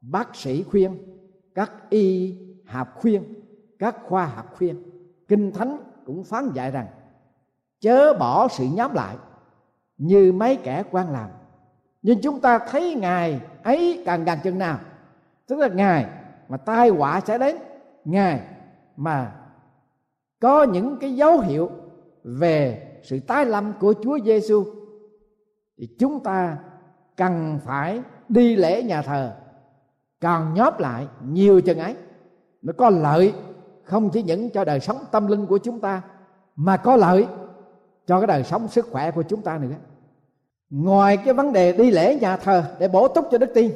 bác 0.00 0.36
sĩ 0.36 0.62
khuyên 0.62 0.98
các 1.54 1.72
y 1.90 2.36
học 2.66 2.88
khuyên 2.94 3.24
các 3.78 3.96
khoa 4.04 4.26
học 4.26 4.54
khuyên 4.56 4.82
kinh 5.28 5.52
thánh 5.52 5.78
cũng 6.06 6.24
phán 6.24 6.50
dạy 6.54 6.70
rằng 6.70 6.86
chớ 7.80 8.14
bỏ 8.18 8.48
sự 8.48 8.64
nhóm 8.74 8.94
lại 8.94 9.16
như 9.96 10.32
mấy 10.32 10.56
kẻ 10.56 10.82
quan 10.90 11.12
làm. 11.12 11.30
Nhưng 12.02 12.20
chúng 12.22 12.40
ta 12.40 12.58
thấy 12.58 12.94
ngài 12.94 13.40
ấy 13.62 14.02
càng 14.06 14.24
gần 14.24 14.38
chừng 14.44 14.58
nào. 14.58 14.78
Tức 15.46 15.58
là 15.58 15.68
ngài 15.68 16.06
mà 16.48 16.56
tai 16.56 16.88
họa 16.88 17.20
sẽ 17.20 17.38
đến 17.38 17.56
ngài 18.04 18.40
mà 18.96 19.32
có 20.44 20.62
những 20.62 20.96
cái 21.00 21.16
dấu 21.16 21.38
hiệu 21.38 21.70
về 22.24 22.82
sự 23.02 23.20
tái 23.20 23.46
lâm 23.46 23.72
của 23.80 23.94
Chúa 24.02 24.18
Giêsu 24.24 24.64
thì 25.78 25.88
chúng 25.98 26.20
ta 26.20 26.58
cần 27.16 27.58
phải 27.64 28.00
đi 28.28 28.56
lễ 28.56 28.82
nhà 28.82 29.02
thờ, 29.02 29.32
còn 30.20 30.54
nhóp 30.54 30.80
lại 30.80 31.06
nhiều 31.24 31.60
chừng 31.60 31.78
ấy 31.78 31.94
nó 32.62 32.72
có 32.76 32.90
lợi 32.90 33.32
không 33.82 34.10
chỉ 34.10 34.22
những 34.22 34.50
cho 34.50 34.64
đời 34.64 34.80
sống 34.80 34.96
tâm 35.10 35.26
linh 35.26 35.46
của 35.46 35.58
chúng 35.58 35.80
ta, 35.80 36.02
mà 36.56 36.76
có 36.76 36.96
lợi 36.96 37.26
cho 38.06 38.20
cái 38.20 38.26
đời 38.26 38.44
sống 38.44 38.68
sức 38.68 38.86
khỏe 38.90 39.10
của 39.10 39.22
chúng 39.22 39.42
ta 39.42 39.58
nữa. 39.58 39.76
Ngoài 40.70 41.16
cái 41.16 41.34
vấn 41.34 41.52
đề 41.52 41.72
đi 41.72 41.90
lễ 41.90 42.18
nhà 42.20 42.36
thờ 42.36 42.64
để 42.78 42.88
bổ 42.88 43.08
túc 43.08 43.24
cho 43.30 43.38
đức 43.38 43.50
tin, 43.54 43.70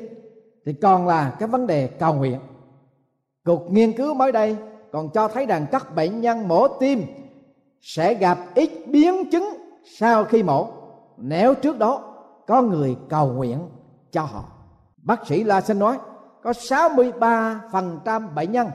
thì 0.64 0.72
còn 0.72 1.07
là 1.07 1.37
cái 1.38 1.48
vấn 1.48 1.66
đề 1.66 1.87
cầu 1.87 2.14
nguyện. 2.14 2.38
Cuộc 3.44 3.72
nghiên 3.72 3.92
cứu 3.92 4.14
mới 4.14 4.33
đây 4.33 4.57
còn 4.92 5.11
cho 5.11 5.29
thấy 5.29 5.46
rằng 5.46 5.66
các 5.72 5.94
bệnh 5.94 6.20
nhân 6.20 6.48
mổ 6.48 6.68
tim 6.68 7.03
sẽ 7.81 8.14
gặp 8.14 8.38
ít 8.55 8.70
biến 8.87 9.31
chứng 9.31 9.48
sau 9.98 10.24
khi 10.24 10.42
mổ. 10.42 10.68
Nếu 11.16 11.55
trước 11.55 11.79
đó 11.79 12.14
có 12.46 12.62
người 12.62 12.96
cầu 13.09 13.33
nguyện 13.33 13.59
cho 14.12 14.22
họ. 14.22 14.44
Bác 14.96 15.27
sĩ 15.27 15.44
la 15.44 15.61
sinh 15.61 15.79
nói, 15.79 15.98
có 16.42 16.51
63% 16.51 18.35
bệnh 18.35 18.53
nhân, 18.53 18.68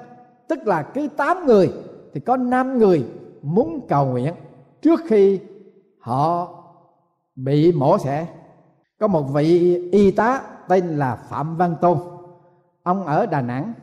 tức 0.48 0.68
là 0.68 0.84
cứ 0.84 1.08
8 1.08 1.46
người, 1.46 1.74
thì 2.14 2.20
có 2.20 2.38
5 2.38 2.78
người 2.78 3.06
muốn 3.42 3.86
cầu 3.90 4.06
nguyện 4.06 4.34
trước 4.82 5.02
khi 5.08 5.40
họ 6.00 6.54
bị 7.36 7.72
mổ 7.72 7.98
xẻ. 7.98 8.28
Có 9.00 9.08
một 9.08 9.22
vị 9.22 9.78
y 9.92 10.12
tá 10.12 10.42
tên 10.68 10.98
là 10.98 11.16
phạm 11.16 11.58
văn 11.58 11.76
tôn. 11.82 11.98
Ông 12.84 13.06
ở 13.06 13.26
đà 13.26 13.42
nẵng 13.42 13.74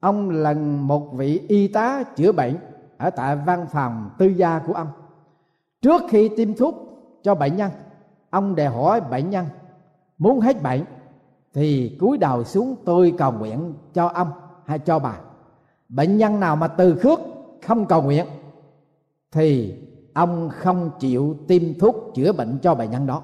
ông 0.00 0.30
là 0.30 0.54
một 0.80 1.12
vị 1.12 1.40
y 1.48 1.68
tá 1.68 2.02
chữa 2.16 2.32
bệnh 2.32 2.56
ở 2.96 3.10
tại 3.10 3.36
văn 3.36 3.66
phòng 3.72 4.10
tư 4.18 4.26
gia 4.26 4.58
của 4.58 4.72
ông. 4.72 4.88
Trước 5.82 6.02
khi 6.08 6.30
tiêm 6.36 6.54
thuốc 6.54 6.74
cho 7.22 7.34
bệnh 7.34 7.56
nhân, 7.56 7.70
ông 8.30 8.54
đề 8.54 8.66
hỏi 8.66 9.00
bệnh 9.00 9.30
nhân, 9.30 9.46
muốn 10.18 10.40
hết 10.40 10.62
bệnh 10.62 10.84
thì 11.54 11.96
cúi 12.00 12.18
đầu 12.18 12.44
xuống 12.44 12.76
tôi 12.84 13.14
cầu 13.18 13.32
nguyện 13.32 13.74
cho 13.94 14.06
ông 14.06 14.30
hay 14.64 14.78
cho 14.78 14.98
bà. 14.98 15.18
Bệnh 15.88 16.16
nhân 16.16 16.40
nào 16.40 16.56
mà 16.56 16.68
từ 16.68 16.94
khước 16.98 17.20
không 17.62 17.86
cầu 17.86 18.02
nguyện 18.02 18.26
thì 19.32 19.74
ông 20.14 20.48
không 20.52 20.90
chịu 21.00 21.36
tiêm 21.48 21.62
thuốc 21.78 22.10
chữa 22.14 22.32
bệnh 22.32 22.58
cho 22.62 22.74
bệnh 22.74 22.90
nhân 22.90 23.06
đó. 23.06 23.22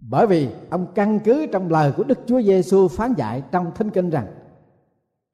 Bởi 0.00 0.26
vì 0.26 0.48
ông 0.70 0.86
căn 0.94 1.18
cứ 1.18 1.46
trong 1.52 1.70
lời 1.70 1.92
của 1.96 2.04
Đức 2.04 2.18
Chúa 2.26 2.42
Giêsu 2.42 2.88
phán 2.88 3.14
dạy 3.14 3.42
trong 3.50 3.70
Thánh 3.74 3.90
Kinh 3.90 4.10
rằng 4.10 4.26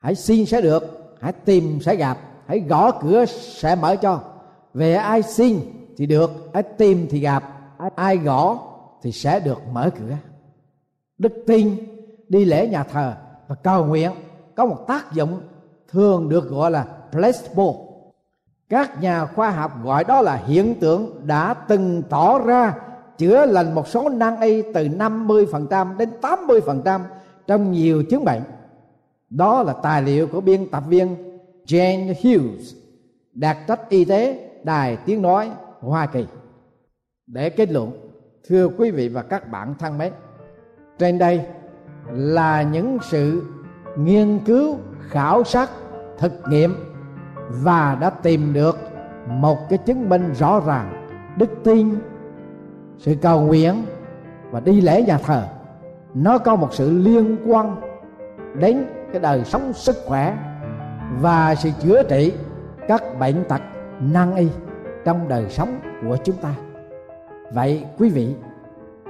hãy 0.05 0.15
xin 0.15 0.47
sẽ 0.47 0.61
được, 0.61 1.15
hãy 1.21 1.33
tìm 1.33 1.81
sẽ 1.81 1.97
gặp, 1.97 2.19
hãy 2.47 2.61
gõ 2.61 2.91
cửa 2.91 3.25
sẽ 3.27 3.75
mở 3.75 3.97
cho. 3.97 4.21
Về 4.75 4.95
ai 4.95 5.23
xin 5.23 5.61
thì 5.97 6.07
được, 6.07 6.53
ai 6.53 6.63
tìm 6.63 7.07
thì 7.11 7.21
gặp, 7.21 7.45
ai 7.95 8.17
gõ 8.17 8.59
thì 9.03 9.13
sẽ 9.13 9.41
được 9.41 9.59
mở 9.73 9.91
cửa. 9.99 10.17
Đức 11.19 11.33
tin 11.47 11.77
đi 12.29 12.45
lễ 12.45 12.69
nhà 12.69 12.83
thờ 12.83 13.15
và 13.49 13.55
cầu 13.55 13.85
nguyện, 13.85 14.13
có 14.55 14.67
một 14.67 14.85
tác 14.89 15.13
dụng 15.13 15.41
thường 15.89 16.29
được 16.29 16.49
gọi 16.51 16.71
là 16.71 16.87
placebo. 17.13 17.73
Các 18.69 19.03
nhà 19.03 19.27
khoa 19.27 19.51
học 19.51 19.73
gọi 19.85 20.05
đó 20.05 20.21
là 20.21 20.37
hiện 20.47 20.75
tượng 20.81 21.27
đã 21.27 21.55
từng 21.55 22.03
tỏ 22.11 22.39
ra 22.39 22.75
chữa 23.19 23.47
lành 23.47 23.75
một 23.75 23.89
số 23.89 24.09
năng 24.09 24.41
y 24.41 24.63
từ 24.75 24.89
50% 24.89 25.97
đến 25.97 26.11
80% 26.21 27.01
trong 27.47 27.73
nhiều 27.73 28.03
chứng 28.11 28.25
bệnh. 28.25 28.43
Đó 29.31 29.63
là 29.63 29.73
tài 29.73 30.03
liệu 30.03 30.27
của 30.27 30.41
biên 30.41 30.71
tập 30.71 30.83
viên 30.89 31.17
Jane 31.67 32.07
Hughes, 32.07 32.75
đặc 33.33 33.59
trách 33.69 33.89
y 33.89 34.05
tế 34.05 34.51
Đài 34.65 34.97
Tiếng 34.97 35.23
Nói 35.23 35.51
Hoa 35.81 36.07
Kỳ. 36.07 36.27
Để 37.27 37.51
kết 37.51 37.71
luận, 37.71 37.91
thưa 38.49 38.69
quý 38.69 38.91
vị 38.91 39.09
và 39.09 39.23
các 39.23 39.51
bạn 39.51 39.75
thân 39.79 39.99
mến, 39.99 40.13
trên 40.99 41.19
đây 41.19 41.45
là 42.13 42.63
những 42.63 42.99
sự 43.03 43.43
nghiên 43.99 44.39
cứu, 44.47 44.77
khảo 45.09 45.45
sát, 45.45 45.71
thực 46.19 46.33
nghiệm 46.49 46.75
và 47.49 47.99
đã 48.01 48.11
tìm 48.11 48.53
được 48.53 48.79
một 49.29 49.59
cái 49.69 49.79
chứng 49.79 50.09
minh 50.09 50.33
rõ 50.33 50.61
ràng 50.67 51.07
đức 51.39 51.51
tin 51.65 51.99
sự 52.99 53.15
cầu 53.23 53.41
nguyện 53.41 53.85
và 54.51 54.61
đi 54.61 54.81
lễ 54.81 55.03
nhà 55.03 55.19
thờ 55.19 55.49
nó 56.15 56.39
có 56.39 56.57
một 56.57 56.69
sự 56.75 56.99
liên 56.99 57.37
quan 57.47 57.77
đến 58.61 58.85
cái 59.15 59.23
đời 59.23 59.45
sống 59.45 59.73
sức 59.73 59.97
khỏe 60.07 60.37
và 61.21 61.55
sự 61.55 61.71
chữa 61.81 62.03
trị 62.03 62.33
các 62.89 63.19
bệnh 63.19 63.45
tật 63.49 63.61
nan 64.01 64.35
y 64.37 64.49
trong 65.05 65.29
đời 65.29 65.51
sống 65.51 65.81
của 66.03 66.17
chúng 66.25 66.37
ta. 66.37 66.55
Vậy 67.53 67.85
quý 67.99 68.11
vị, 68.11 68.35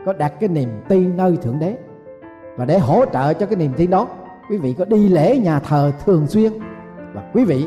có 0.07 0.13
đặt 0.13 0.33
cái 0.41 0.49
niềm 0.49 0.69
tin 0.89 1.17
nơi 1.17 1.37
thượng 1.37 1.59
đế? 1.59 1.77
Và 2.57 2.65
để 2.65 2.79
hỗ 2.79 3.05
trợ 3.13 3.35
cho 3.35 3.47
cái 3.47 3.57
niềm 3.57 3.73
tin 3.77 3.91
đó, 3.91 4.09
quý 4.51 4.59
vị 4.59 4.75
có 4.79 4.85
đi 4.85 5.09
lễ 5.09 5.39
nhà 5.39 5.61
thờ 5.61 5.93
thường 6.05 6.27
xuyên. 6.27 6.53
Và 7.15 7.31
quý 7.35 7.45
vị 7.45 7.67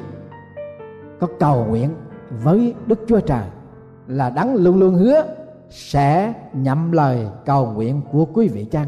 có 1.19 1.27
cầu 1.39 1.65
nguyện 1.69 1.89
với 2.43 2.73
đức 2.85 2.99
chúa 3.07 3.19
trời 3.19 3.45
là 4.07 4.29
đấng 4.29 4.55
luôn 4.55 4.79
luôn 4.79 4.93
hứa 4.93 5.23
sẽ 5.69 6.33
nhậm 6.53 6.91
lời 6.91 7.27
cầu 7.45 7.71
nguyện 7.75 8.01
của 8.11 8.25
quý 8.25 8.47
vị 8.47 8.65
chăng? 8.71 8.87